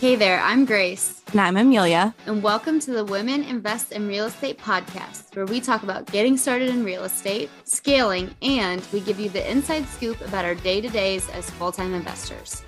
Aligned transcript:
Hey 0.00 0.14
there, 0.14 0.38
I'm 0.38 0.64
Grace. 0.64 1.24
And 1.32 1.40
I'm 1.40 1.56
Amelia. 1.56 2.14
And 2.26 2.40
welcome 2.40 2.78
to 2.78 2.92
the 2.92 3.04
Women 3.04 3.42
Invest 3.42 3.90
in 3.90 4.06
Real 4.06 4.26
Estate 4.26 4.56
podcast, 4.56 5.34
where 5.34 5.44
we 5.44 5.60
talk 5.60 5.82
about 5.82 6.06
getting 6.06 6.36
started 6.36 6.68
in 6.68 6.84
real 6.84 7.02
estate, 7.02 7.50
scaling, 7.64 8.32
and 8.40 8.80
we 8.92 9.00
give 9.00 9.18
you 9.18 9.28
the 9.28 9.50
inside 9.50 9.88
scoop 9.88 10.20
about 10.20 10.44
our 10.44 10.54
day 10.54 10.80
to 10.80 10.88
days 10.88 11.28
as 11.30 11.50
full 11.50 11.72
time 11.72 11.94
investors. 11.94 12.62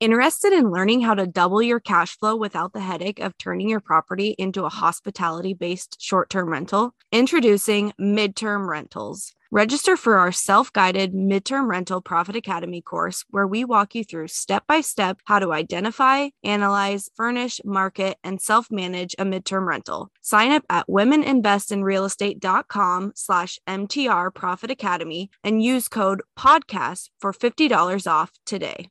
Interested 0.00 0.52
in 0.52 0.72
learning 0.72 1.02
how 1.02 1.14
to 1.14 1.28
double 1.28 1.62
your 1.62 1.78
cash 1.78 2.18
flow 2.18 2.34
without 2.34 2.72
the 2.72 2.80
headache 2.80 3.20
of 3.20 3.38
turning 3.38 3.68
your 3.68 3.78
property 3.78 4.34
into 4.36 4.64
a 4.64 4.68
hospitality 4.68 5.54
based 5.54 5.98
short 6.00 6.28
term 6.28 6.48
rental? 6.48 6.92
Introducing 7.12 7.92
Midterm 8.00 8.68
Rentals. 8.68 9.32
Register 9.54 9.96
for 9.96 10.18
our 10.18 10.32
self 10.32 10.72
guided 10.72 11.14
midterm 11.14 11.70
rental 11.70 12.00
profit 12.00 12.34
academy 12.34 12.82
course, 12.82 13.24
where 13.30 13.46
we 13.46 13.64
walk 13.64 13.94
you 13.94 14.02
through 14.02 14.26
step 14.26 14.64
by 14.66 14.80
step 14.80 15.20
how 15.26 15.38
to 15.38 15.52
identify, 15.52 16.30
analyze, 16.42 17.08
furnish, 17.14 17.60
market, 17.64 18.16
and 18.24 18.40
self 18.40 18.66
manage 18.72 19.14
a 19.16 19.24
midterm 19.24 19.64
rental. 19.64 20.10
Sign 20.22 20.50
up 20.50 20.64
at 20.68 20.88
womeninvestinrealestate.com 20.88 23.12
slash 23.14 23.60
MTR 23.68 24.34
Profit 24.34 24.72
Academy 24.72 25.30
and 25.44 25.62
use 25.62 25.86
code 25.86 26.22
podcast 26.36 27.10
for 27.20 27.32
$50 27.32 28.10
off 28.10 28.32
today. 28.44 28.88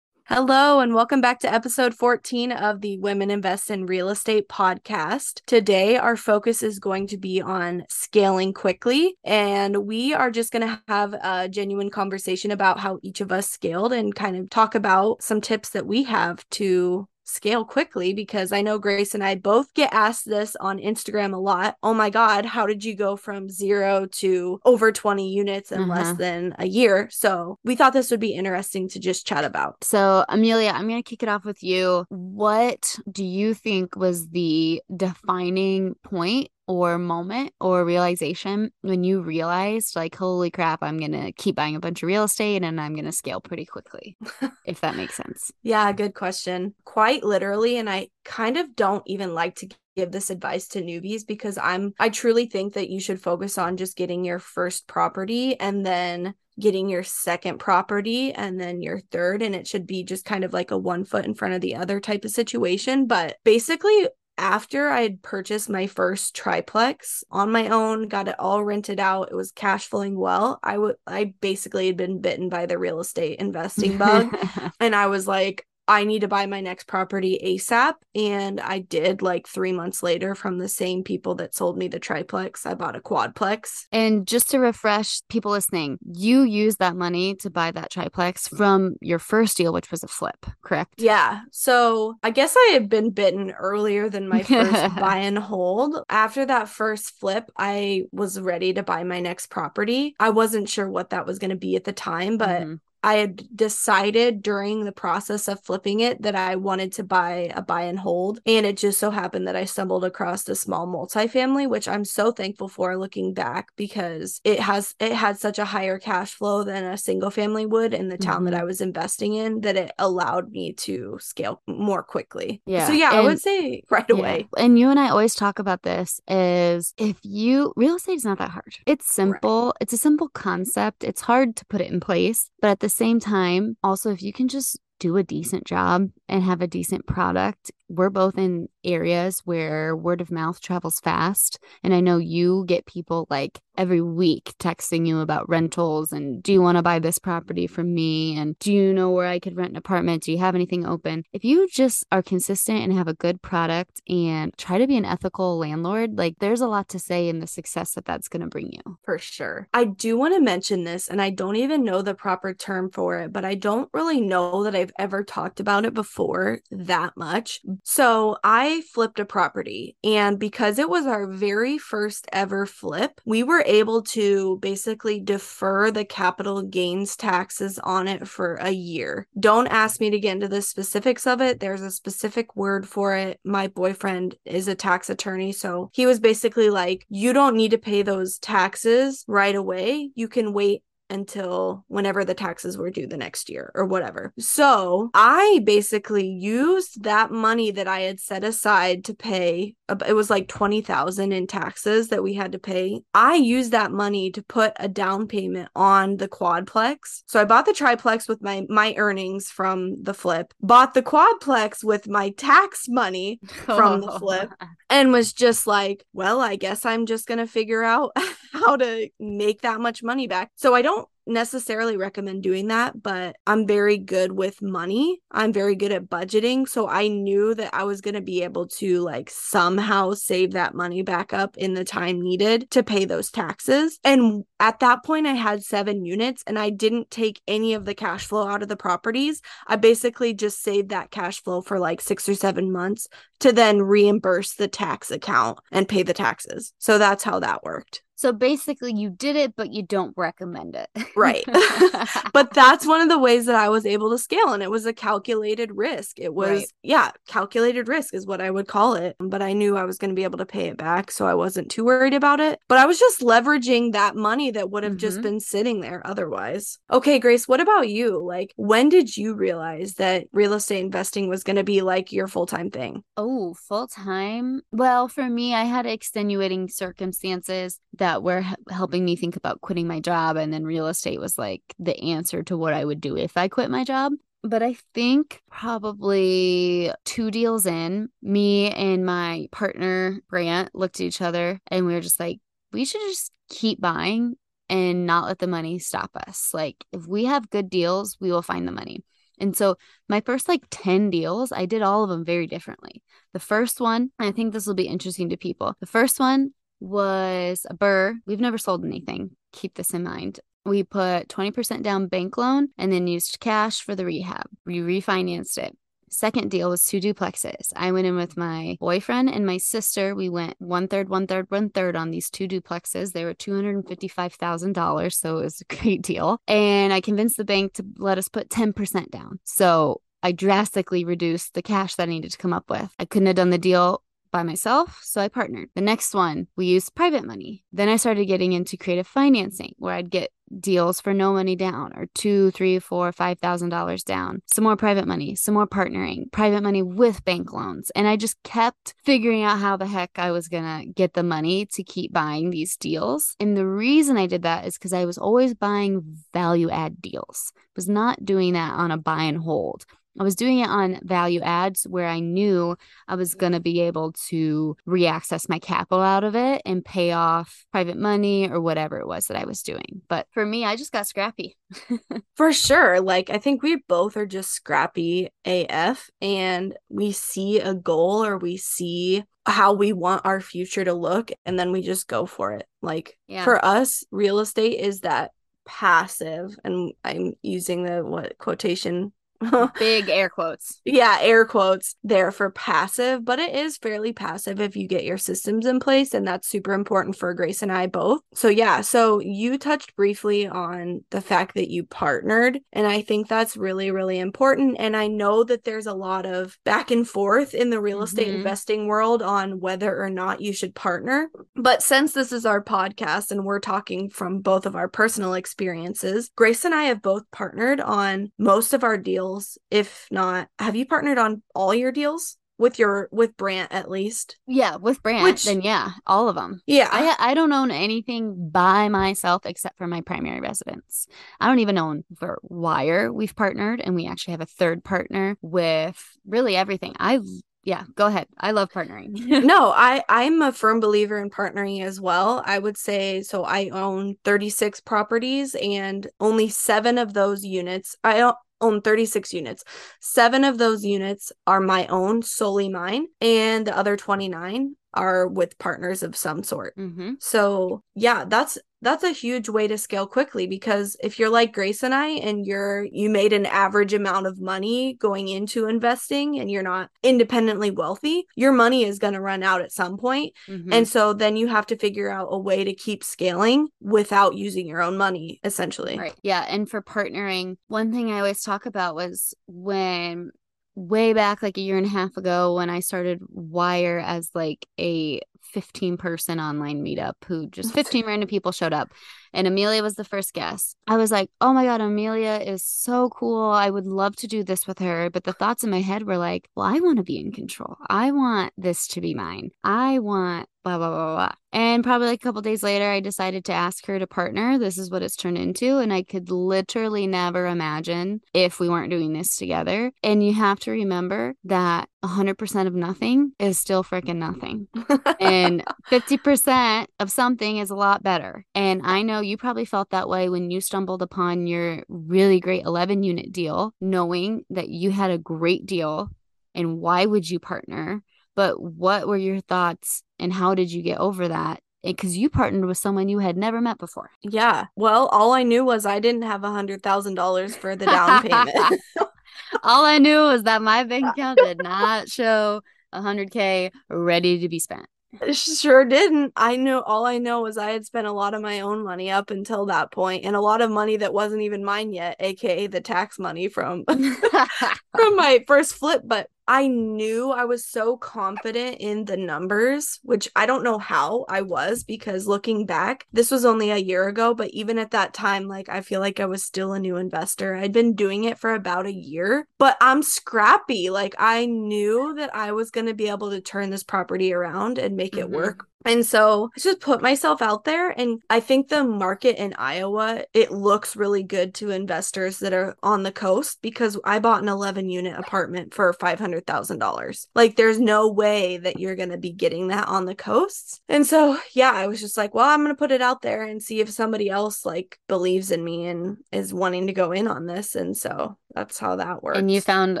Hello, 0.30 0.80
and 0.80 0.92
welcome 0.92 1.22
back 1.22 1.38
to 1.40 1.50
episode 1.50 1.94
14 1.94 2.52
of 2.52 2.82
the 2.82 2.98
Women 2.98 3.30
Invest 3.30 3.70
in 3.70 3.86
Real 3.86 4.10
Estate 4.10 4.46
podcast. 4.46 5.40
Today, 5.46 5.96
our 5.96 6.18
focus 6.18 6.62
is 6.62 6.78
going 6.78 7.06
to 7.06 7.16
be 7.16 7.40
on 7.40 7.84
scaling 7.88 8.52
quickly, 8.52 9.16
and 9.24 9.86
we 9.86 10.12
are 10.12 10.30
just 10.30 10.52
going 10.52 10.68
to 10.68 10.82
have 10.86 11.14
a 11.14 11.48
genuine 11.48 11.88
conversation 11.88 12.50
about 12.50 12.78
how 12.78 12.98
each 13.02 13.22
of 13.22 13.32
us 13.32 13.48
scaled 13.48 13.94
and 13.94 14.14
kind 14.14 14.36
of 14.36 14.50
talk 14.50 14.74
about 14.74 15.22
some 15.22 15.40
tips 15.40 15.70
that 15.70 15.86
we 15.86 16.02
have 16.02 16.46
to 16.50 17.08
scale 17.28 17.64
quickly 17.64 18.12
because 18.12 18.52
I 18.52 18.62
know 18.62 18.78
Grace 18.78 19.14
and 19.14 19.22
I 19.22 19.34
both 19.34 19.72
get 19.74 19.92
asked 19.92 20.26
this 20.26 20.56
on 20.56 20.78
Instagram 20.78 21.34
a 21.34 21.38
lot. 21.38 21.76
Oh 21.82 21.94
my 21.94 22.10
God, 22.10 22.44
how 22.44 22.66
did 22.66 22.84
you 22.84 22.94
go 22.94 23.16
from 23.16 23.48
zero 23.48 24.06
to 24.06 24.60
over 24.64 24.90
20 24.92 25.28
units 25.30 25.72
in 25.72 25.88
less 25.88 26.08
mm-hmm. 26.08 26.18
than 26.18 26.54
a 26.58 26.66
year? 26.66 27.08
So 27.10 27.58
we 27.64 27.76
thought 27.76 27.92
this 27.92 28.10
would 28.10 28.20
be 28.20 28.34
interesting 28.34 28.88
to 28.90 28.98
just 28.98 29.26
chat 29.26 29.44
about. 29.44 29.84
So, 29.84 30.24
Amelia, 30.28 30.70
I'm 30.70 30.88
going 30.88 31.02
to 31.02 31.08
kick 31.08 31.22
it 31.22 31.28
off 31.28 31.44
with 31.44 31.62
you. 31.62 32.04
What 32.08 32.98
do 33.10 33.24
you 33.24 33.54
think 33.54 33.96
was 33.96 34.28
the 34.28 34.82
defining 34.94 35.94
point 36.02 36.50
or 36.68 36.98
moment 36.98 37.52
or 37.60 37.84
realization 37.84 38.70
when 38.82 39.02
you 39.02 39.22
realized 39.22 39.96
like 39.96 40.14
holy 40.14 40.50
crap 40.50 40.82
i'm 40.82 41.00
gonna 41.00 41.32
keep 41.32 41.56
buying 41.56 41.74
a 41.74 41.80
bunch 41.80 42.02
of 42.02 42.06
real 42.06 42.24
estate 42.24 42.62
and 42.62 42.80
i'm 42.80 42.94
gonna 42.94 43.10
scale 43.10 43.40
pretty 43.40 43.64
quickly 43.64 44.16
if 44.64 44.80
that 44.82 44.94
makes 44.94 45.16
sense. 45.16 45.50
Yeah 45.62 45.90
good 45.92 46.14
question. 46.14 46.74
Quite 46.84 47.24
literally 47.24 47.78
and 47.78 47.88
i 47.88 48.08
kind 48.24 48.56
of 48.56 48.76
don't 48.76 49.02
even 49.06 49.34
like 49.34 49.56
to 49.56 49.68
give 49.96 50.12
this 50.12 50.30
advice 50.30 50.68
to 50.68 50.82
newbies 50.82 51.26
because 51.26 51.58
i'm 51.58 51.92
i 51.98 52.08
truly 52.08 52.46
think 52.46 52.74
that 52.74 52.88
you 52.88 53.00
should 53.00 53.20
focus 53.20 53.58
on 53.58 53.76
just 53.76 53.96
getting 53.96 54.24
your 54.24 54.38
first 54.38 54.86
property 54.86 55.58
and 55.58 55.84
then 55.84 56.34
getting 56.60 56.88
your 56.88 57.02
second 57.02 57.58
property 57.58 58.32
and 58.32 58.60
then 58.60 58.82
your 58.82 59.00
third 59.10 59.42
and 59.42 59.54
it 59.54 59.66
should 59.66 59.86
be 59.86 60.04
just 60.04 60.24
kind 60.24 60.44
of 60.44 60.52
like 60.52 60.70
a 60.70 60.78
one 60.78 61.04
foot 61.04 61.24
in 61.24 61.34
front 61.34 61.54
of 61.54 61.60
the 61.60 61.74
other 61.74 61.98
type 61.98 62.24
of 62.24 62.30
situation 62.30 63.06
but 63.06 63.36
basically 63.44 64.06
after 64.38 64.88
I 64.88 65.02
had 65.02 65.22
purchased 65.22 65.68
my 65.68 65.86
first 65.86 66.34
triplex 66.34 67.24
on 67.30 67.52
my 67.52 67.68
own, 67.68 68.08
got 68.08 68.28
it 68.28 68.36
all 68.38 68.64
rented 68.64 69.00
out, 69.00 69.30
it 69.30 69.34
was 69.34 69.52
cash 69.52 69.86
flowing 69.86 70.18
well. 70.18 70.58
I 70.62 70.78
would 70.78 70.96
I 71.06 71.34
basically 71.40 71.88
had 71.88 71.96
been 71.96 72.20
bitten 72.20 72.48
by 72.48 72.66
the 72.66 72.78
real 72.78 73.00
estate 73.00 73.40
investing 73.40 73.98
bug 73.98 74.34
and 74.80 74.94
I 74.94 75.08
was 75.08 75.26
like 75.26 75.66
I 75.88 76.04
need 76.04 76.20
to 76.20 76.28
buy 76.28 76.46
my 76.46 76.60
next 76.60 76.86
property 76.86 77.40
ASAP. 77.42 77.94
And 78.14 78.60
I 78.60 78.80
did 78.80 79.22
like 79.22 79.48
three 79.48 79.72
months 79.72 80.02
later 80.02 80.34
from 80.34 80.58
the 80.58 80.68
same 80.68 81.02
people 81.02 81.34
that 81.36 81.54
sold 81.54 81.78
me 81.78 81.88
the 81.88 81.98
triplex. 81.98 82.66
I 82.66 82.74
bought 82.74 82.94
a 82.94 83.00
quadplex. 83.00 83.86
And 83.90 84.26
just 84.26 84.50
to 84.50 84.58
refresh 84.58 85.22
people 85.30 85.50
listening, 85.50 85.98
you 86.04 86.42
used 86.42 86.78
that 86.78 86.94
money 86.94 87.34
to 87.36 87.50
buy 87.50 87.70
that 87.70 87.90
triplex 87.90 88.46
from 88.48 88.96
your 89.00 89.18
first 89.18 89.56
deal, 89.56 89.72
which 89.72 89.90
was 89.90 90.04
a 90.04 90.08
flip, 90.08 90.46
correct? 90.62 90.94
Yeah. 90.98 91.40
So 91.50 92.16
I 92.22 92.30
guess 92.30 92.54
I 92.56 92.70
had 92.74 92.90
been 92.90 93.10
bitten 93.10 93.50
earlier 93.52 94.10
than 94.10 94.28
my 94.28 94.42
first 94.42 94.94
buy 95.00 95.18
and 95.18 95.38
hold. 95.38 96.04
After 96.10 96.44
that 96.44 96.68
first 96.68 97.18
flip, 97.18 97.50
I 97.56 98.04
was 98.12 98.38
ready 98.38 98.74
to 98.74 98.82
buy 98.82 99.04
my 99.04 99.20
next 99.20 99.46
property. 99.46 100.14
I 100.20 100.30
wasn't 100.30 100.68
sure 100.68 100.88
what 100.88 101.10
that 101.10 101.24
was 101.24 101.38
going 101.38 101.50
to 101.50 101.56
be 101.56 101.76
at 101.76 101.84
the 101.84 101.92
time, 101.92 102.36
but 102.36 102.60
mm-hmm. 102.60 102.74
I 103.02 103.14
had 103.14 103.56
decided 103.56 104.42
during 104.42 104.84
the 104.84 104.92
process 104.92 105.48
of 105.48 105.62
flipping 105.62 106.00
it 106.00 106.22
that 106.22 106.34
I 106.34 106.56
wanted 106.56 106.92
to 106.94 107.04
buy 107.04 107.52
a 107.54 107.62
buy 107.62 107.82
and 107.82 107.98
hold. 107.98 108.40
And 108.46 108.66
it 108.66 108.76
just 108.76 108.98
so 108.98 109.10
happened 109.10 109.46
that 109.46 109.56
I 109.56 109.64
stumbled 109.64 110.04
across 110.04 110.48
a 110.48 110.56
small 110.56 110.86
multifamily, 110.86 111.68
which 111.68 111.88
I'm 111.88 112.04
so 112.04 112.32
thankful 112.32 112.68
for 112.68 112.96
looking 112.96 113.34
back 113.34 113.68
because 113.76 114.40
it 114.44 114.60
has 114.60 114.94
it 114.98 115.12
had 115.12 115.38
such 115.38 115.58
a 115.58 115.64
higher 115.64 115.98
cash 115.98 116.34
flow 116.34 116.64
than 116.64 116.84
a 116.84 116.98
single 116.98 117.30
family 117.30 117.66
would 117.66 117.94
in 117.94 118.08
the 118.08 118.18
town 118.18 118.36
mm-hmm. 118.36 118.46
that 118.46 118.60
I 118.60 118.64
was 118.64 118.80
investing 118.80 119.34
in 119.34 119.60
that 119.60 119.76
it 119.76 119.92
allowed 119.98 120.50
me 120.50 120.72
to 120.74 121.18
scale 121.20 121.62
more 121.66 122.02
quickly. 122.02 122.62
Yeah. 122.66 122.86
So 122.86 122.92
yeah, 122.92 123.10
and, 123.10 123.18
I 123.18 123.22
would 123.22 123.40
say 123.40 123.82
right 123.90 124.04
yeah. 124.08 124.16
away. 124.16 124.48
And 124.56 124.78
you 124.78 124.90
and 124.90 124.98
I 124.98 125.10
always 125.10 125.34
talk 125.34 125.58
about 125.58 125.82
this 125.82 126.20
is 126.28 126.94
if 126.98 127.16
you 127.22 127.72
real 127.76 127.96
estate 127.96 128.14
is 128.14 128.24
not 128.24 128.38
that 128.38 128.50
hard. 128.50 128.74
It's 128.86 129.06
simple. 129.06 129.66
Right. 129.66 129.74
It's 129.82 129.92
a 129.92 129.98
simple 129.98 130.28
concept. 130.28 131.04
It's 131.04 131.22
hard 131.22 131.56
to 131.56 131.64
put 131.66 131.80
it 131.80 131.90
in 131.90 132.00
place, 132.00 132.50
but 132.60 132.70
at 132.70 132.80
the 132.80 132.87
same 132.88 133.20
time, 133.20 133.76
also, 133.82 134.10
if 134.10 134.22
you 134.22 134.32
can 134.32 134.48
just 134.48 134.78
do 134.98 135.16
a 135.16 135.22
decent 135.22 135.64
job 135.64 136.10
and 136.28 136.42
have 136.42 136.60
a 136.60 136.66
decent 136.66 137.06
product. 137.06 137.70
We're 137.88 138.10
both 138.10 138.38
in 138.38 138.68
areas 138.84 139.40
where 139.44 139.96
word 139.96 140.20
of 140.20 140.30
mouth 140.30 140.60
travels 140.60 141.00
fast. 141.00 141.58
And 141.82 141.94
I 141.94 142.00
know 142.00 142.18
you 142.18 142.64
get 142.66 142.86
people 142.86 143.26
like 143.30 143.60
every 143.76 144.00
week 144.00 144.52
texting 144.58 145.06
you 145.06 145.20
about 145.20 145.48
rentals 145.48 146.12
and 146.12 146.42
do 146.42 146.52
you 146.52 146.60
want 146.60 146.76
to 146.76 146.82
buy 146.82 146.98
this 146.98 147.18
property 147.18 147.66
from 147.66 147.94
me? 147.94 148.36
And 148.36 148.58
do 148.58 148.72
you 148.72 148.92
know 148.92 149.10
where 149.10 149.28
I 149.28 149.38
could 149.38 149.56
rent 149.56 149.70
an 149.70 149.76
apartment? 149.76 150.24
Do 150.24 150.32
you 150.32 150.38
have 150.38 150.56
anything 150.56 150.84
open? 150.84 151.22
If 151.32 151.44
you 151.44 151.68
just 151.68 152.04
are 152.10 152.22
consistent 152.22 152.80
and 152.80 152.92
have 152.92 153.06
a 153.06 153.14
good 153.14 153.40
product 153.40 154.02
and 154.08 154.52
try 154.58 154.78
to 154.78 154.86
be 154.86 154.96
an 154.96 155.04
ethical 155.04 155.58
landlord, 155.58 156.18
like 156.18 156.34
there's 156.40 156.60
a 156.60 156.66
lot 156.66 156.88
to 156.88 156.98
say 156.98 157.28
in 157.28 157.38
the 157.38 157.46
success 157.46 157.94
that 157.94 158.04
that's 158.04 158.28
going 158.28 158.42
to 158.42 158.48
bring 158.48 158.72
you. 158.72 158.98
For 159.04 159.18
sure. 159.18 159.68
I 159.72 159.84
do 159.84 160.16
want 160.16 160.34
to 160.34 160.40
mention 160.40 160.84
this, 160.84 161.08
and 161.08 161.22
I 161.22 161.30
don't 161.30 161.56
even 161.56 161.84
know 161.84 162.02
the 162.02 162.14
proper 162.14 162.52
term 162.54 162.90
for 162.90 163.20
it, 163.20 163.32
but 163.32 163.44
I 163.44 163.54
don't 163.54 163.88
really 163.92 164.20
know 164.20 164.64
that 164.64 164.74
I've 164.74 164.92
ever 164.98 165.22
talked 165.22 165.60
about 165.60 165.84
it 165.84 165.94
before 165.94 166.60
that 166.70 167.16
much. 167.16 167.60
So 167.84 168.36
I 168.44 168.82
flipped 168.92 169.20
a 169.20 169.24
property, 169.24 169.96
and 170.04 170.38
because 170.38 170.78
it 170.78 170.88
was 170.88 171.06
our 171.06 171.26
very 171.26 171.78
first 171.78 172.26
ever 172.32 172.66
flip, 172.66 173.20
we 173.24 173.42
were 173.42 173.62
able 173.66 174.02
to 174.02 174.58
basically 174.58 175.20
defer 175.20 175.90
the 175.90 176.04
capital 176.04 176.62
gains 176.62 177.16
taxes 177.16 177.78
on 177.78 178.08
it 178.08 178.28
for 178.28 178.54
a 178.56 178.70
year. 178.70 179.26
Don't 179.38 179.66
ask 179.68 180.00
me 180.00 180.10
to 180.10 180.20
get 180.20 180.32
into 180.32 180.48
the 180.48 180.62
specifics 180.62 181.26
of 181.26 181.40
it. 181.40 181.60
There's 181.60 181.82
a 181.82 181.90
specific 181.90 182.56
word 182.56 182.88
for 182.88 183.14
it. 183.14 183.40
My 183.44 183.68
boyfriend 183.68 184.36
is 184.44 184.68
a 184.68 184.74
tax 184.74 185.10
attorney, 185.10 185.52
so 185.52 185.90
he 185.92 186.06
was 186.06 186.20
basically 186.20 186.70
like, 186.70 187.06
You 187.08 187.32
don't 187.32 187.56
need 187.56 187.70
to 187.72 187.78
pay 187.78 188.02
those 188.02 188.38
taxes 188.38 189.24
right 189.26 189.54
away. 189.54 190.10
You 190.14 190.28
can 190.28 190.52
wait 190.52 190.82
until 191.10 191.84
whenever 191.88 192.24
the 192.24 192.34
taxes 192.34 192.76
were 192.76 192.90
due 192.90 193.06
the 193.06 193.16
next 193.16 193.48
year 193.48 193.72
or 193.74 193.84
whatever. 193.84 194.32
So 194.38 195.10
I 195.14 195.60
basically 195.64 196.28
used 196.28 197.02
that 197.04 197.30
money 197.30 197.70
that 197.70 197.88
I 197.88 198.00
had 198.00 198.20
set 198.20 198.44
aside 198.44 199.04
to 199.06 199.14
pay. 199.14 199.74
It 200.06 200.14
was 200.14 200.30
like 200.30 200.48
20,000 200.48 201.32
in 201.32 201.46
taxes 201.46 202.08
that 202.08 202.22
we 202.22 202.34
had 202.34 202.52
to 202.52 202.58
pay. 202.58 203.00
I 203.14 203.34
used 203.34 203.72
that 203.72 203.92
money 203.92 204.30
to 204.32 204.42
put 204.42 204.72
a 204.76 204.88
down 204.88 205.28
payment 205.28 205.70
on 205.74 206.16
the 206.16 206.28
quadplex. 206.28 207.22
So 207.26 207.40
I 207.40 207.44
bought 207.44 207.66
the 207.66 207.72
triplex 207.72 208.28
with 208.28 208.42
my 208.42 208.66
my 208.68 208.94
earnings 208.96 209.50
from 209.50 210.02
the 210.02 210.14
flip, 210.14 210.52
bought 210.60 210.94
the 210.94 211.02
quadplex 211.02 211.82
with 211.82 212.08
my 212.08 212.30
tax 212.30 212.88
money 212.88 213.40
from 213.64 214.00
the 214.00 214.12
oh. 214.12 214.18
flip 214.18 214.50
and 214.90 215.12
was 215.12 215.32
just 215.32 215.66
like, 215.66 216.04
well, 216.12 216.40
I 216.40 216.56
guess 216.56 216.84
I'm 216.84 217.06
just 217.06 217.26
going 217.26 217.38
to 217.38 217.46
figure 217.46 217.82
out 217.82 218.12
how 218.52 218.76
to 218.76 219.08
make 219.18 219.62
that 219.62 219.80
much 219.80 220.02
money 220.02 220.26
back. 220.26 220.50
So 220.56 220.74
I 220.74 220.82
don't 220.82 221.08
necessarily 221.28 221.96
recommend 221.96 222.42
doing 222.42 222.68
that, 222.68 223.00
but 223.00 223.36
I'm 223.46 223.66
very 223.66 223.98
good 223.98 224.32
with 224.32 224.62
money. 224.62 225.20
I'm 225.30 225.52
very 225.52 225.74
good 225.74 225.92
at 225.92 226.08
budgeting. 226.08 226.68
So 226.68 226.88
I 226.88 227.08
knew 227.08 227.54
that 227.54 227.74
I 227.74 227.84
was 227.84 228.00
going 228.00 228.14
to 228.14 228.20
be 228.20 228.42
able 228.42 228.66
to 228.78 229.00
like 229.00 229.30
somehow 229.30 230.14
save 230.14 230.52
that 230.52 230.74
money 230.74 231.02
back 231.02 231.32
up 231.32 231.56
in 231.56 231.74
the 231.74 231.84
time 231.84 232.20
needed 232.20 232.70
to 232.72 232.82
pay 232.82 233.04
those 233.04 233.30
taxes. 233.30 233.98
And 234.02 234.44
at 234.58 234.80
that 234.80 235.04
point, 235.04 235.26
I 235.26 235.34
had 235.34 235.62
seven 235.62 236.04
units 236.04 236.42
and 236.46 236.58
I 236.58 236.70
didn't 236.70 237.10
take 237.10 237.40
any 237.46 237.74
of 237.74 237.84
the 237.84 237.94
cash 237.94 238.26
flow 238.26 238.48
out 238.48 238.62
of 238.62 238.68
the 238.68 238.76
properties. 238.76 239.40
I 239.66 239.76
basically 239.76 240.34
just 240.34 240.62
saved 240.62 240.88
that 240.88 241.10
cash 241.10 241.42
flow 241.42 241.60
for 241.60 241.78
like 241.78 242.00
six 242.00 242.28
or 242.28 242.34
seven 242.34 242.72
months 242.72 243.06
to 243.40 243.52
then 243.52 243.82
reimburse 243.82 244.54
the 244.54 244.68
tax 244.68 245.10
account 245.10 245.58
and 245.70 245.88
pay 245.88 246.02
the 246.02 246.14
taxes. 246.14 246.72
So 246.78 246.98
that's 246.98 247.24
how 247.24 247.40
that 247.40 247.62
worked. 247.62 248.02
So 248.18 248.32
basically, 248.32 248.92
you 248.94 249.10
did 249.10 249.36
it, 249.36 249.54
but 249.54 249.72
you 249.72 249.84
don't 249.84 250.12
recommend 250.16 250.74
it. 250.74 250.90
right. 251.14 251.44
but 252.32 252.52
that's 252.52 252.84
one 252.84 253.00
of 253.00 253.08
the 253.08 253.18
ways 253.18 253.46
that 253.46 253.54
I 253.54 253.68
was 253.68 253.86
able 253.86 254.10
to 254.10 254.18
scale. 254.18 254.52
And 254.52 254.60
it 254.60 254.72
was 254.72 254.86
a 254.86 254.92
calculated 254.92 255.70
risk. 255.76 256.18
It 256.18 256.34
was, 256.34 256.48
right. 256.48 256.72
yeah, 256.82 257.12
calculated 257.28 257.86
risk 257.86 258.12
is 258.14 258.26
what 258.26 258.40
I 258.40 258.50
would 258.50 258.66
call 258.66 258.94
it. 258.94 259.14
But 259.20 259.40
I 259.40 259.52
knew 259.52 259.76
I 259.76 259.84
was 259.84 259.98
going 259.98 260.10
to 260.10 260.16
be 260.16 260.24
able 260.24 260.38
to 260.38 260.46
pay 260.46 260.66
it 260.66 260.76
back. 260.76 261.12
So 261.12 261.26
I 261.28 261.34
wasn't 261.34 261.70
too 261.70 261.84
worried 261.84 262.12
about 262.12 262.40
it. 262.40 262.58
But 262.66 262.78
I 262.78 262.86
was 262.86 262.98
just 262.98 263.20
leveraging 263.20 263.92
that 263.92 264.16
money 264.16 264.50
that 264.50 264.68
would 264.68 264.82
have 264.82 264.94
mm-hmm. 264.94 264.98
just 264.98 265.22
been 265.22 265.38
sitting 265.38 265.80
there 265.80 266.04
otherwise. 266.04 266.80
Okay, 266.90 267.20
Grace, 267.20 267.46
what 267.46 267.60
about 267.60 267.88
you? 267.88 268.20
Like, 268.20 268.52
when 268.56 268.88
did 268.88 269.16
you 269.16 269.34
realize 269.34 269.94
that 269.94 270.26
real 270.32 270.54
estate 270.54 270.80
investing 270.80 271.28
was 271.28 271.44
going 271.44 271.54
to 271.54 271.62
be 271.62 271.82
like 271.82 272.12
your 272.12 272.26
full 272.26 272.46
time 272.46 272.72
thing? 272.72 273.04
Oh, 273.16 273.54
full 273.54 273.86
time? 273.86 274.62
Well, 274.72 275.06
for 275.06 275.28
me, 275.30 275.54
I 275.54 275.62
had 275.62 275.86
extenuating 275.86 276.68
circumstances 276.68 277.78
that 277.98 278.07
that 278.08 278.22
were 278.22 278.42
helping 278.70 279.04
me 279.04 279.14
mm-hmm. 279.14 279.20
think 279.20 279.36
about 279.36 279.60
quitting 279.60 279.86
my 279.86 280.00
job. 280.00 280.36
And 280.36 280.50
then 280.50 280.64
real 280.64 280.86
estate 280.86 281.20
was 281.20 281.36
like 281.36 281.62
the 281.78 281.98
answer 282.00 282.42
to 282.44 282.56
what 282.56 282.72
I 282.72 282.82
would 282.82 283.02
do 283.02 283.18
if 283.18 283.36
I 283.36 283.48
quit 283.48 283.70
my 283.70 283.84
job. 283.84 284.12
But 284.42 284.62
I 284.62 284.76
think 284.94 285.42
probably 285.50 286.90
two 287.04 287.30
deals 287.30 287.66
in, 287.66 288.08
me 288.22 288.70
and 288.70 289.04
my 289.04 289.48
partner, 289.52 290.20
Brandt, 290.30 290.70
looked 290.74 291.00
at 291.00 291.06
each 291.06 291.20
other 291.20 291.60
and 291.66 291.84
we 291.84 291.92
were 291.92 292.00
just 292.00 292.18
like, 292.18 292.38
we 292.72 292.86
should 292.86 293.02
just 293.02 293.30
keep 293.50 293.78
buying 293.78 294.36
and 294.70 295.04
not 295.06 295.26
let 295.26 295.38
the 295.38 295.46
money 295.46 295.78
stop 295.78 296.10
us. 296.14 296.54
Like, 296.54 296.76
if 296.92 297.06
we 297.06 297.24
have 297.24 297.50
good 297.50 297.68
deals, 297.68 298.16
we 298.20 298.30
will 298.30 298.42
find 298.42 298.66
the 298.66 298.72
money. 298.72 299.04
And 299.40 299.56
so 299.56 299.76
my 300.08 300.20
first 300.20 300.48
like 300.48 300.62
10 300.70 301.10
deals, 301.10 301.52
I 301.52 301.66
did 301.66 301.82
all 301.82 302.04
of 302.04 302.10
them 302.10 302.24
very 302.24 302.46
differently. 302.46 303.02
The 303.32 303.40
first 303.40 303.80
one, 303.80 304.10
I 304.18 304.30
think 304.30 304.52
this 304.52 304.66
will 304.66 304.74
be 304.74 304.88
interesting 304.88 305.28
to 305.30 305.36
people. 305.36 305.74
The 305.80 305.86
first 305.86 306.18
one, 306.18 306.52
was 306.80 307.66
a 307.68 307.74
BRRRR. 307.74 308.16
We've 308.26 308.40
never 308.40 308.58
sold 308.58 308.84
anything. 308.84 309.30
Keep 309.52 309.74
this 309.74 309.94
in 309.94 310.04
mind. 310.04 310.40
We 310.64 310.82
put 310.82 311.28
20% 311.28 311.82
down 311.82 312.08
bank 312.08 312.36
loan 312.36 312.68
and 312.76 312.92
then 312.92 313.06
used 313.06 313.40
cash 313.40 313.80
for 313.80 313.94
the 313.94 314.04
rehab. 314.04 314.46
We 314.66 314.80
refinanced 314.80 315.58
it. 315.58 315.76
Second 316.10 316.50
deal 316.50 316.70
was 316.70 316.84
two 316.84 317.00
duplexes. 317.00 317.72
I 317.76 317.92
went 317.92 318.06
in 318.06 318.16
with 318.16 318.36
my 318.36 318.76
boyfriend 318.80 319.28
and 319.28 319.44
my 319.44 319.58
sister. 319.58 320.14
We 320.14 320.28
went 320.28 320.54
one 320.58 320.88
third, 320.88 321.08
one 321.08 321.26
third, 321.26 321.46
one 321.50 321.70
third 321.70 321.96
on 321.96 322.10
these 322.10 322.30
two 322.30 322.48
duplexes. 322.48 323.12
They 323.12 323.24
were 323.24 323.34
$255,000. 323.34 325.12
So 325.12 325.38
it 325.38 325.42
was 325.42 325.60
a 325.60 325.76
great 325.76 326.02
deal. 326.02 326.40
And 326.48 326.92
I 326.92 327.00
convinced 327.00 327.36
the 327.36 327.44
bank 327.44 327.74
to 327.74 327.84
let 327.98 328.18
us 328.18 328.28
put 328.28 328.48
10% 328.48 329.10
down. 329.10 329.40
So 329.44 330.00
I 330.22 330.32
drastically 330.32 331.04
reduced 331.04 331.54
the 331.54 331.62
cash 331.62 331.94
that 331.94 332.08
I 332.08 332.10
needed 332.10 332.32
to 332.32 332.38
come 332.38 332.52
up 332.52 332.70
with. 332.70 332.92
I 332.98 333.04
couldn't 333.04 333.26
have 333.26 333.36
done 333.36 333.50
the 333.50 333.58
deal 333.58 334.02
by 334.30 334.42
myself, 334.42 335.00
so 335.02 335.20
I 335.20 335.28
partnered. 335.28 335.70
The 335.74 335.80
next 335.80 336.14
one, 336.14 336.48
we 336.56 336.66
used 336.66 336.94
private 336.94 337.24
money. 337.24 337.64
Then 337.72 337.88
I 337.88 337.96
started 337.96 338.26
getting 338.26 338.52
into 338.52 338.76
creative 338.76 339.06
financing 339.06 339.74
where 339.78 339.94
I'd 339.94 340.10
get 340.10 340.30
deals 340.60 341.00
for 341.00 341.14
no 341.14 341.32
money 341.32 341.56
down 341.56 341.92
or 341.94 342.06
two, 342.14 342.50
three, 342.52 342.78
four, 342.78 343.12
five 343.12 343.38
thousand 343.38 343.68
dollars 343.68 344.02
down. 344.02 344.42
Some 344.46 344.64
more 344.64 344.76
private 344.76 345.06
money, 345.06 345.34
some 345.34 345.54
more 345.54 345.66
partnering, 345.66 346.30
private 346.32 346.62
money 346.62 346.82
with 346.82 347.24
bank 347.24 347.52
loans. 347.52 347.90
And 347.90 348.06
I 348.06 348.16
just 348.16 348.42
kept 348.42 348.94
figuring 349.04 349.42
out 349.42 349.58
how 349.58 349.76
the 349.76 349.86
heck 349.86 350.12
I 350.16 350.30
was 350.30 350.48
gonna 350.48 350.86
get 350.86 351.14
the 351.14 351.22
money 351.22 351.66
to 351.66 351.82
keep 351.82 352.12
buying 352.12 352.50
these 352.50 352.76
deals. 352.76 353.36
And 353.40 353.56
the 353.56 353.66
reason 353.66 354.16
I 354.16 354.26
did 354.26 354.42
that 354.42 354.66
is 354.66 354.78
because 354.78 354.92
I 354.92 355.04
was 355.04 355.18
always 355.18 355.54
buying 355.54 356.18
value 356.32 356.70
add 356.70 357.00
deals. 357.00 357.52
Was 357.76 357.88
not 357.88 358.24
doing 358.24 358.54
that 358.54 358.72
on 358.72 358.90
a 358.90 358.96
buy 358.96 359.24
and 359.24 359.38
hold. 359.38 359.84
I 360.18 360.22
was 360.24 360.34
doing 360.34 360.58
it 360.60 360.68
on 360.68 361.00
value 361.02 361.40
adds 361.40 361.84
where 361.84 362.06
I 362.06 362.20
knew 362.20 362.76
I 363.06 363.14
was 363.14 363.34
going 363.34 363.52
to 363.52 363.60
be 363.60 363.80
able 363.82 364.12
to 364.28 364.76
reaccess 364.86 365.48
my 365.48 365.58
capital 365.58 366.02
out 366.02 366.24
of 366.24 366.34
it 366.34 366.62
and 366.64 366.84
pay 366.84 367.12
off 367.12 367.66
private 367.72 367.96
money 367.96 368.48
or 368.48 368.60
whatever 368.60 368.98
it 368.98 369.06
was 369.06 369.26
that 369.26 369.36
I 369.36 369.44
was 369.44 369.62
doing. 369.62 370.02
But 370.08 370.26
for 370.30 370.44
me, 370.44 370.64
I 370.64 370.76
just 370.76 370.92
got 370.92 371.06
scrappy. 371.06 371.56
for 372.34 372.52
sure. 372.52 373.00
Like, 373.00 373.30
I 373.30 373.38
think 373.38 373.62
we 373.62 373.82
both 373.88 374.16
are 374.16 374.26
just 374.26 374.50
scrappy 374.50 375.28
AF 375.44 376.10
and 376.20 376.76
we 376.88 377.12
see 377.12 377.60
a 377.60 377.74
goal 377.74 378.24
or 378.24 378.38
we 378.38 378.56
see 378.56 379.24
how 379.46 379.72
we 379.72 379.92
want 379.92 380.26
our 380.26 380.40
future 380.40 380.84
to 380.84 380.92
look 380.92 381.30
and 381.46 381.58
then 381.58 381.72
we 381.72 381.82
just 381.82 382.08
go 382.08 382.26
for 382.26 382.52
it. 382.52 382.66
Like, 382.82 383.18
yeah. 383.28 383.44
for 383.44 383.64
us, 383.64 384.04
real 384.10 384.40
estate 384.40 384.80
is 384.80 385.00
that 385.00 385.30
passive 385.68 386.56
and 386.64 386.92
i'm 387.04 387.34
using 387.42 387.84
the 387.84 388.02
what 388.02 388.38
quotation 388.38 389.12
Big 389.78 390.08
air 390.08 390.28
quotes. 390.28 390.80
Yeah, 390.84 391.18
air 391.20 391.44
quotes 391.44 391.94
there 392.02 392.32
for 392.32 392.50
passive, 392.50 393.24
but 393.24 393.38
it 393.38 393.54
is 393.54 393.76
fairly 393.76 394.12
passive 394.12 394.60
if 394.60 394.76
you 394.76 394.88
get 394.88 395.04
your 395.04 395.18
systems 395.18 395.64
in 395.66 395.78
place. 395.78 396.12
And 396.12 396.26
that's 396.26 396.48
super 396.48 396.72
important 396.72 397.16
for 397.16 397.32
Grace 397.34 397.62
and 397.62 397.70
I 397.70 397.86
both. 397.86 398.20
So, 398.34 398.48
yeah, 398.48 398.80
so 398.80 399.20
you 399.20 399.56
touched 399.58 399.94
briefly 399.94 400.48
on 400.48 401.04
the 401.10 401.20
fact 401.20 401.54
that 401.54 401.70
you 401.70 401.84
partnered. 401.84 402.58
And 402.72 402.86
I 402.86 403.02
think 403.02 403.28
that's 403.28 403.56
really, 403.56 403.90
really 403.90 404.18
important. 404.18 404.76
And 404.78 404.96
I 404.96 405.06
know 405.06 405.44
that 405.44 405.64
there's 405.64 405.86
a 405.86 405.94
lot 405.94 406.26
of 406.26 406.58
back 406.64 406.90
and 406.90 407.08
forth 407.08 407.54
in 407.54 407.70
the 407.70 407.80
real 407.80 408.02
estate 408.02 408.28
mm-hmm. 408.28 408.38
investing 408.38 408.86
world 408.86 409.22
on 409.22 409.60
whether 409.60 410.02
or 410.02 410.10
not 410.10 410.40
you 410.40 410.52
should 410.52 410.74
partner. 410.74 411.30
But 411.54 411.82
since 411.82 412.12
this 412.12 412.32
is 412.32 412.44
our 412.44 412.62
podcast 412.62 413.30
and 413.30 413.44
we're 413.44 413.60
talking 413.60 414.10
from 414.10 414.40
both 414.40 414.66
of 414.66 414.74
our 414.74 414.88
personal 414.88 415.34
experiences, 415.34 416.30
Grace 416.34 416.64
and 416.64 416.74
I 416.74 416.84
have 416.84 417.02
both 417.02 417.22
partnered 417.30 417.80
on 417.80 418.32
most 418.38 418.74
of 418.74 418.82
our 418.82 418.96
deals 418.96 419.27
deals 419.28 419.58
if 419.70 420.06
not 420.10 420.48
have 420.58 420.76
you 420.76 420.86
partnered 420.86 421.18
on 421.18 421.42
all 421.54 421.74
your 421.74 421.92
deals 421.92 422.36
with 422.58 422.78
your 422.78 423.08
with 423.12 423.36
Brandt 423.36 423.70
at 423.72 423.88
least. 423.88 424.36
Yeah, 424.48 424.76
with 424.76 425.00
Brandt, 425.00 425.22
Which, 425.22 425.44
then 425.44 425.62
yeah, 425.62 425.90
all 426.08 426.28
of 426.28 426.34
them. 426.34 426.60
Yeah, 426.66 426.88
I 426.90 427.30
I 427.30 427.34
don't 427.34 427.52
own 427.52 427.70
anything 427.70 428.50
by 428.50 428.88
myself 428.88 429.46
except 429.46 429.78
for 429.78 429.86
my 429.86 430.00
primary 430.00 430.40
residence. 430.40 431.06
I 431.40 431.46
don't 431.46 431.60
even 431.60 431.78
own 431.78 432.04
for 432.18 432.40
WIIRE. 432.50 433.14
We've 433.14 433.36
partnered, 433.36 433.80
and 433.80 433.94
we 433.94 434.08
actually 434.08 434.32
have 434.32 434.40
a 434.40 434.46
third 434.46 434.82
partner 434.82 435.36
with 435.40 436.02
really 436.26 436.56
everything. 436.56 436.94
I 436.98 437.20
yeah 437.64 437.84
go 437.96 438.06
ahead 438.06 438.26
i 438.38 438.52
love 438.52 438.70
partnering 438.70 439.10
no 439.44 439.72
i 439.76 440.02
i'm 440.08 440.40
a 440.40 440.52
firm 440.52 440.80
believer 440.80 441.20
in 441.20 441.28
partnering 441.28 441.82
as 441.82 442.00
well 442.00 442.42
i 442.46 442.58
would 442.58 442.78
say 442.78 443.20
so 443.20 443.44
i 443.44 443.68
own 443.70 444.16
36 444.24 444.80
properties 444.80 445.54
and 445.60 446.06
only 446.20 446.48
seven 446.48 446.96
of 446.96 447.12
those 447.12 447.44
units 447.44 447.96
i 448.04 448.32
own 448.60 448.80
36 448.80 449.32
units. 449.32 449.64
Seven 450.00 450.44
of 450.44 450.58
those 450.58 450.84
units 450.84 451.32
are 451.46 451.60
my 451.60 451.86
own, 451.86 452.22
solely 452.22 452.68
mine, 452.68 453.06
and 453.20 453.66
the 453.66 453.76
other 453.76 453.96
29 453.96 454.76
are 454.94 455.26
with 455.26 455.58
partners 455.58 456.02
of 456.02 456.16
some 456.16 456.42
sort. 456.42 456.76
Mm-hmm. 456.76 457.14
So, 457.20 457.82
yeah, 457.94 458.24
that's 458.26 458.58
that's 458.80 459.04
a 459.04 459.10
huge 459.10 459.48
way 459.48 459.66
to 459.66 459.76
scale 459.76 460.06
quickly 460.06 460.46
because 460.46 460.96
if 461.02 461.18
you're 461.18 461.30
like 461.30 461.52
Grace 461.52 461.82
and 461.82 461.94
I 461.94 462.08
and 462.08 462.46
you're 462.46 462.84
you 462.84 463.10
made 463.10 463.32
an 463.32 463.46
average 463.46 463.92
amount 463.92 464.26
of 464.26 464.40
money 464.40 464.94
going 464.94 465.28
into 465.28 465.66
investing 465.66 466.38
and 466.38 466.50
you're 466.50 466.62
not 466.62 466.90
independently 467.02 467.70
wealthy, 467.70 468.24
your 468.36 468.52
money 468.52 468.84
is 468.84 468.98
going 468.98 469.14
to 469.14 469.20
run 469.20 469.42
out 469.42 469.60
at 469.60 469.72
some 469.72 469.96
point. 469.96 470.32
Mm-hmm. 470.46 470.72
And 470.72 470.88
so 470.88 471.12
then 471.12 471.36
you 471.36 471.48
have 471.48 471.66
to 471.66 471.76
figure 471.76 472.10
out 472.10 472.28
a 472.30 472.38
way 472.38 472.64
to 472.64 472.74
keep 472.74 473.02
scaling 473.02 473.68
without 473.80 474.34
using 474.34 474.66
your 474.66 474.80
own 474.80 474.96
money 474.96 475.40
essentially. 475.42 475.98
Right. 475.98 476.14
Yeah, 476.22 476.44
and 476.48 476.68
for 476.68 476.82
partnering, 476.82 477.56
one 477.66 477.92
thing 477.92 478.12
I 478.12 478.18
always 478.18 478.42
talk 478.42 478.66
about 478.66 478.94
was 478.94 479.34
when 479.46 480.30
way 480.78 481.12
back 481.12 481.42
like 481.42 481.58
a 481.58 481.60
year 481.60 481.76
and 481.76 481.86
a 481.86 481.90
half 481.90 482.16
ago 482.16 482.54
when 482.54 482.70
I 482.70 482.80
started 482.80 483.20
WIIRE 483.34 484.02
as 484.04 484.30
like 484.34 484.66
a 484.78 485.20
15 485.42 485.96
person 485.96 486.40
online 486.40 486.84
meetup 486.84 487.14
who 487.26 487.48
just 487.48 487.72
15 487.74 488.06
random 488.06 488.28
people 488.28 488.52
showed 488.52 488.72
up 488.72 488.90
and 489.32 489.46
Amelia 489.46 489.82
was 489.82 489.94
the 489.94 490.04
first 490.04 490.32
guest. 490.32 490.76
I 490.86 490.96
was 490.96 491.10
like, 491.10 491.30
"Oh 491.40 491.52
my 491.52 491.64
god, 491.64 491.80
Amelia 491.80 492.40
is 492.44 492.62
so 492.62 493.08
cool. 493.10 493.50
I 493.50 493.70
would 493.70 493.86
love 493.86 494.16
to 494.16 494.26
do 494.26 494.42
this 494.42 494.66
with 494.66 494.78
her." 494.78 495.10
But 495.10 495.24
the 495.24 495.32
thoughts 495.32 495.64
in 495.64 495.70
my 495.70 495.80
head 495.80 496.06
were 496.06 496.18
like, 496.18 496.48
"Well, 496.54 496.66
I 496.66 496.80
want 496.80 496.96
to 496.96 497.02
be 497.02 497.18
in 497.18 497.32
control. 497.32 497.76
I 497.88 498.10
want 498.10 498.52
this 498.56 498.88
to 498.88 499.00
be 499.00 499.14
mine. 499.14 499.50
I 499.64 499.98
want 499.98 500.48
blah 500.64 500.78
blah 500.78 500.90
blah 500.90 501.14
blah. 501.14 501.32
And 501.52 501.82
probably 501.82 502.08
like 502.08 502.20
a 502.20 502.22
couple 502.22 502.42
days 502.42 502.62
later, 502.62 502.90
I 502.90 503.00
decided 503.00 503.44
to 503.46 503.52
ask 503.52 503.86
her 503.86 503.98
to 503.98 504.06
partner. 504.06 504.58
This 504.58 504.76
is 504.76 504.90
what 504.90 505.02
it's 505.02 505.16
turned 505.16 505.38
into, 505.38 505.78
and 505.78 505.92
I 505.92 506.02
could 506.02 506.30
literally 506.30 507.06
never 507.06 507.46
imagine 507.46 508.20
if 508.34 508.60
we 508.60 508.68
weren't 508.68 508.90
doing 508.90 509.12
this 509.12 509.36
together. 509.36 509.92
And 510.02 510.24
you 510.24 510.34
have 510.34 510.60
to 510.60 510.70
remember 510.70 511.34
that 511.44 511.88
100% 512.04 512.66
of 512.66 512.74
nothing 512.74 513.32
is 513.38 513.58
still 513.58 513.82
freaking 513.82 514.16
nothing, 514.16 514.68
and 515.20 515.64
50% 515.90 516.86
of 517.00 517.10
something 517.10 517.58
is 517.58 517.70
a 517.70 517.76
lot 517.76 518.02
better. 518.02 518.44
And 518.54 518.82
I 518.84 519.02
know 519.02 519.20
you 519.20 519.36
probably 519.36 519.64
felt 519.64 519.90
that 519.90 520.08
way 520.08 520.28
when 520.28 520.50
you 520.50 520.60
stumbled 520.60 521.02
upon 521.02 521.46
your 521.46 521.82
really 521.88 522.40
great 522.40 522.64
11 522.64 523.02
unit 523.02 523.32
deal, 523.32 523.74
knowing 523.80 524.44
that 524.50 524.68
you 524.68 524.90
had 524.90 525.10
a 525.10 525.18
great 525.18 525.66
deal. 525.66 526.10
And 526.54 526.78
why 526.78 527.06
would 527.06 527.28
you 527.28 527.38
partner? 527.38 528.02
but 528.38 528.62
what 528.62 529.08
were 529.08 529.16
your 529.16 529.40
thoughts 529.40 530.04
and 530.20 530.32
how 530.32 530.54
did 530.54 530.70
you 530.70 530.80
get 530.80 531.00
over 531.00 531.26
that 531.26 531.58
because 531.82 532.16
you 532.16 532.30
partnered 532.30 532.66
with 532.66 532.78
someone 532.78 533.08
you 533.08 533.18
had 533.18 533.36
never 533.36 533.60
met 533.60 533.78
before. 533.78 534.10
Yeah. 534.22 534.66
Well, 534.76 535.06
all 535.08 535.32
I 535.32 535.42
knew 535.42 535.64
was 535.64 535.86
I 535.86 535.98
didn't 535.98 536.22
have 536.22 536.44
a 536.44 536.50
hundred 536.50 536.82
thousand 536.82 537.14
dollars 537.14 537.56
for 537.56 537.74
the 537.74 537.86
down 537.86 538.22
payment. 538.22 538.80
all 539.62 539.84
I 539.84 539.98
knew 539.98 540.18
was 540.24 540.44
that 540.44 540.62
my 540.62 540.84
bank 540.84 541.06
account 541.06 541.38
did 541.38 541.58
not 541.58 542.08
show 542.08 542.62
hundred 542.92 543.30
K 543.30 543.70
ready 543.88 544.40
to 544.40 544.48
be 544.48 544.58
spent. 544.58 544.86
Sure 545.32 545.84
didn't. 545.86 546.32
I 546.36 546.56
knew 546.56 546.80
all 546.80 547.06
I 547.06 547.18
know 547.18 547.40
was 547.40 547.56
I 547.56 547.70
had 547.70 547.86
spent 547.86 548.06
a 548.06 548.12
lot 548.12 548.34
of 548.34 548.42
my 548.42 548.60
own 548.60 548.84
money 548.84 549.10
up 549.10 549.30
until 549.30 549.66
that 549.66 549.90
point 549.90 550.24
and 550.24 550.36
a 550.36 550.40
lot 550.40 550.60
of 550.60 550.70
money 550.70 550.98
that 550.98 551.14
wasn't 551.14 551.42
even 551.42 551.64
mine 551.64 551.92
yet, 551.92 552.16
aka 552.20 552.66
the 552.66 552.80
tax 552.80 553.18
money 553.18 553.48
from 553.48 553.84
from 553.88 555.16
my 555.16 555.44
first 555.46 555.74
flip, 555.74 556.02
but 556.04 556.28
I 556.48 556.66
knew 556.66 557.30
I 557.30 557.44
was 557.44 557.66
so 557.66 557.98
confident 557.98 558.78
in 558.80 559.04
the 559.04 559.18
numbers, 559.18 560.00
which 560.02 560.30
I 560.34 560.46
don't 560.46 560.64
know 560.64 560.78
how 560.78 561.26
I 561.28 561.42
was 561.42 561.84
because 561.84 562.26
looking 562.26 562.64
back, 562.64 563.06
this 563.12 563.30
was 563.30 563.44
only 563.44 563.70
a 563.70 563.76
year 563.76 564.08
ago, 564.08 564.32
but 564.32 564.48
even 564.50 564.78
at 564.78 564.92
that 564.92 565.12
time, 565.12 565.46
like 565.46 565.68
I 565.68 565.82
feel 565.82 566.00
like 566.00 566.20
I 566.20 566.26
was 566.26 566.42
still 566.42 566.72
a 566.72 566.80
new 566.80 566.96
investor. 566.96 567.54
I'd 567.54 567.72
been 567.72 567.94
doing 567.94 568.24
it 568.24 568.38
for 568.38 568.54
about 568.54 568.86
a 568.86 568.92
year, 568.92 569.46
but 569.58 569.76
I'm 569.82 570.02
scrappy. 570.02 570.88
Like 570.88 571.14
I 571.18 571.44
knew 571.44 572.14
that 572.16 572.34
I 572.34 572.52
was 572.52 572.70
going 572.70 572.86
to 572.86 572.94
be 572.94 573.08
able 573.08 573.28
to 573.30 573.42
turn 573.42 573.68
this 573.68 573.84
property 573.84 574.32
around 574.32 574.78
and 574.78 574.96
make 574.96 575.12
mm-hmm. 575.12 575.34
it 575.34 575.38
work 575.38 575.68
and 575.84 576.04
so 576.04 576.50
I 576.56 576.60
just 576.60 576.80
put 576.80 577.02
myself 577.02 577.40
out 577.40 577.64
there. 577.64 577.90
And 577.90 578.20
I 578.28 578.40
think 578.40 578.68
the 578.68 578.84
market 578.84 579.40
in 579.40 579.54
Iowa, 579.54 580.24
it 580.34 580.50
looks 580.50 580.96
really 580.96 581.22
good 581.22 581.54
to 581.54 581.70
investors 581.70 582.40
that 582.40 582.52
are 582.52 582.76
on 582.82 583.04
the 583.04 583.12
coast 583.12 583.58
because 583.62 583.98
I 584.04 584.18
bought 584.18 584.42
an 584.42 584.48
11 584.48 584.90
unit 584.90 585.18
apartment 585.18 585.72
for 585.72 585.92
$500,000. 586.42 587.26
Like 587.34 587.56
there's 587.56 587.78
no 587.78 588.08
way 588.08 588.58
that 588.58 588.78
you're 588.78 588.96
going 588.96 589.10
to 589.10 589.18
be 589.18 589.32
getting 589.32 589.68
that 589.68 589.88
on 589.88 590.04
the 590.04 590.14
coasts. 590.14 590.80
And 590.88 591.06
so, 591.06 591.38
yeah, 591.52 591.72
I 591.72 591.86
was 591.86 592.00
just 592.00 592.16
like, 592.16 592.34
well, 592.34 592.48
I'm 592.48 592.60
going 592.60 592.74
to 592.74 592.78
put 592.78 592.92
it 592.92 593.02
out 593.02 593.22
there 593.22 593.42
and 593.42 593.62
see 593.62 593.80
if 593.80 593.90
somebody 593.90 594.30
else 594.30 594.64
like 594.64 594.98
believes 595.08 595.50
in 595.50 595.64
me 595.64 595.86
and 595.86 596.18
is 596.32 596.54
wanting 596.54 596.86
to 596.86 596.92
go 596.92 597.12
in 597.12 597.28
on 597.28 597.46
this. 597.46 597.74
And 597.74 597.96
so 597.96 598.36
that's 598.54 598.78
how 598.78 598.96
that 598.96 599.22
works. 599.22 599.38
And 599.38 599.50
you 599.50 599.60
found 599.60 600.00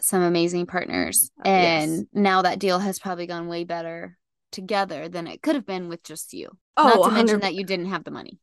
some 0.00 0.22
amazing 0.22 0.66
partners. 0.66 1.30
And 1.44 1.92
yes. 1.92 2.04
now 2.12 2.42
that 2.42 2.58
deal 2.58 2.78
has 2.78 2.98
probably 2.98 3.26
gone 3.26 3.48
way 3.48 3.64
better 3.64 4.16
together 4.52 5.08
than 5.08 5.26
it 5.26 5.42
could 5.42 5.54
have 5.54 5.66
been 5.66 5.88
with 5.88 6.02
just 6.02 6.32
you. 6.32 6.50
Oh, 6.76 6.84
not 6.84 6.94
to 6.94 7.00
100... 7.00 7.16
mention 7.16 7.40
that 7.40 7.54
you 7.54 7.64
didn't 7.64 7.90
have 7.90 8.04
the 8.04 8.10
money. 8.10 8.38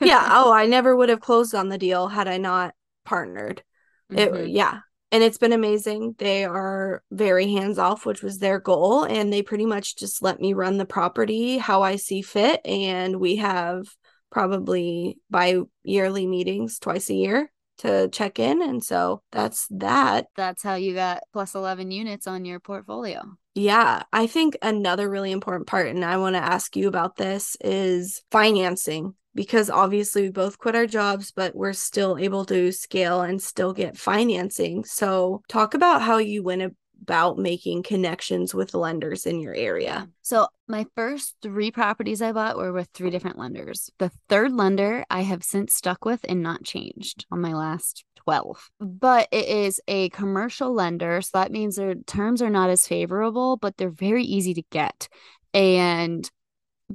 yeah. 0.00 0.28
Oh, 0.32 0.52
I 0.52 0.66
never 0.66 0.96
would 0.96 1.08
have 1.08 1.20
closed 1.20 1.54
on 1.54 1.68
the 1.68 1.78
deal 1.78 2.08
had 2.08 2.28
I 2.28 2.38
not 2.38 2.74
partnered. 3.04 3.62
Mm-hmm. 4.10 4.36
It, 4.36 4.48
yeah. 4.48 4.80
And 5.12 5.22
it's 5.22 5.38
been 5.38 5.52
amazing. 5.52 6.16
They 6.18 6.44
are 6.44 7.02
very 7.10 7.52
hands 7.52 7.78
off, 7.78 8.06
which 8.06 8.22
was 8.22 8.38
their 8.38 8.58
goal. 8.58 9.04
And 9.04 9.32
they 9.32 9.42
pretty 9.42 9.66
much 9.66 9.96
just 9.96 10.22
let 10.22 10.40
me 10.40 10.54
run 10.54 10.78
the 10.78 10.86
property 10.86 11.58
how 11.58 11.82
I 11.82 11.96
see 11.96 12.22
fit. 12.22 12.60
And 12.64 13.20
we 13.20 13.36
have 13.36 13.84
probably 14.30 15.18
bi 15.28 15.58
yearly 15.84 16.26
meetings 16.26 16.78
twice 16.78 17.10
a 17.10 17.14
year 17.14 17.52
to 17.78 18.08
check 18.08 18.38
in. 18.38 18.62
And 18.62 18.82
so 18.82 19.22
that's 19.30 19.66
that. 19.70 20.26
That's 20.34 20.62
how 20.62 20.76
you 20.76 20.94
got 20.94 21.22
plus 21.32 21.54
11 21.54 21.90
units 21.90 22.26
on 22.26 22.44
your 22.46 22.58
portfolio. 22.58 23.22
Yeah, 23.54 24.04
I 24.14 24.26
think 24.28 24.56
another 24.62 25.10
really 25.10 25.30
important 25.30 25.66
part, 25.66 25.88
and 25.88 26.02
I 26.06 26.16
want 26.16 26.36
to 26.36 26.42
ask 26.42 26.74
you 26.74 26.88
about 26.88 27.16
this, 27.16 27.54
is 27.60 28.22
financing. 28.30 29.14
Because 29.34 29.70
obviously 29.70 30.22
we 30.22 30.30
both 30.30 30.58
quit 30.58 30.76
our 30.76 30.86
jobs, 30.86 31.32
but 31.32 31.54
we're 31.54 31.72
still 31.72 32.18
able 32.18 32.44
to 32.46 32.70
scale 32.72 33.22
and 33.22 33.40
still 33.42 33.72
get 33.72 33.96
financing. 33.96 34.84
So, 34.84 35.42
talk 35.48 35.74
about 35.74 36.02
how 36.02 36.18
you 36.18 36.42
went 36.42 36.74
about 37.02 37.36
making 37.36 37.82
connections 37.82 38.54
with 38.54 38.74
lenders 38.74 39.26
in 39.26 39.40
your 39.40 39.54
area. 39.54 40.08
So, 40.22 40.46
my 40.68 40.86
first 40.94 41.36
three 41.42 41.70
properties 41.70 42.22
I 42.22 42.32
bought 42.32 42.56
were 42.56 42.72
with 42.72 42.88
three 42.94 43.10
different 43.10 43.38
lenders. 43.38 43.90
The 43.98 44.10
third 44.28 44.52
lender 44.52 45.04
I 45.10 45.22
have 45.22 45.42
since 45.42 45.74
stuck 45.74 46.04
with 46.04 46.20
and 46.28 46.42
not 46.42 46.64
changed 46.64 47.26
on 47.30 47.40
my 47.40 47.54
last 47.54 48.04
12. 48.24 48.70
But 48.80 49.28
it 49.32 49.48
is 49.48 49.80
a 49.88 50.08
commercial 50.10 50.72
lender. 50.72 51.20
So 51.22 51.30
that 51.34 51.52
means 51.52 51.76
their 51.76 51.94
terms 51.94 52.40
are 52.40 52.50
not 52.50 52.70
as 52.70 52.86
favorable, 52.86 53.56
but 53.56 53.76
they're 53.76 53.90
very 53.90 54.24
easy 54.24 54.54
to 54.54 54.62
get. 54.70 55.08
And 55.52 56.28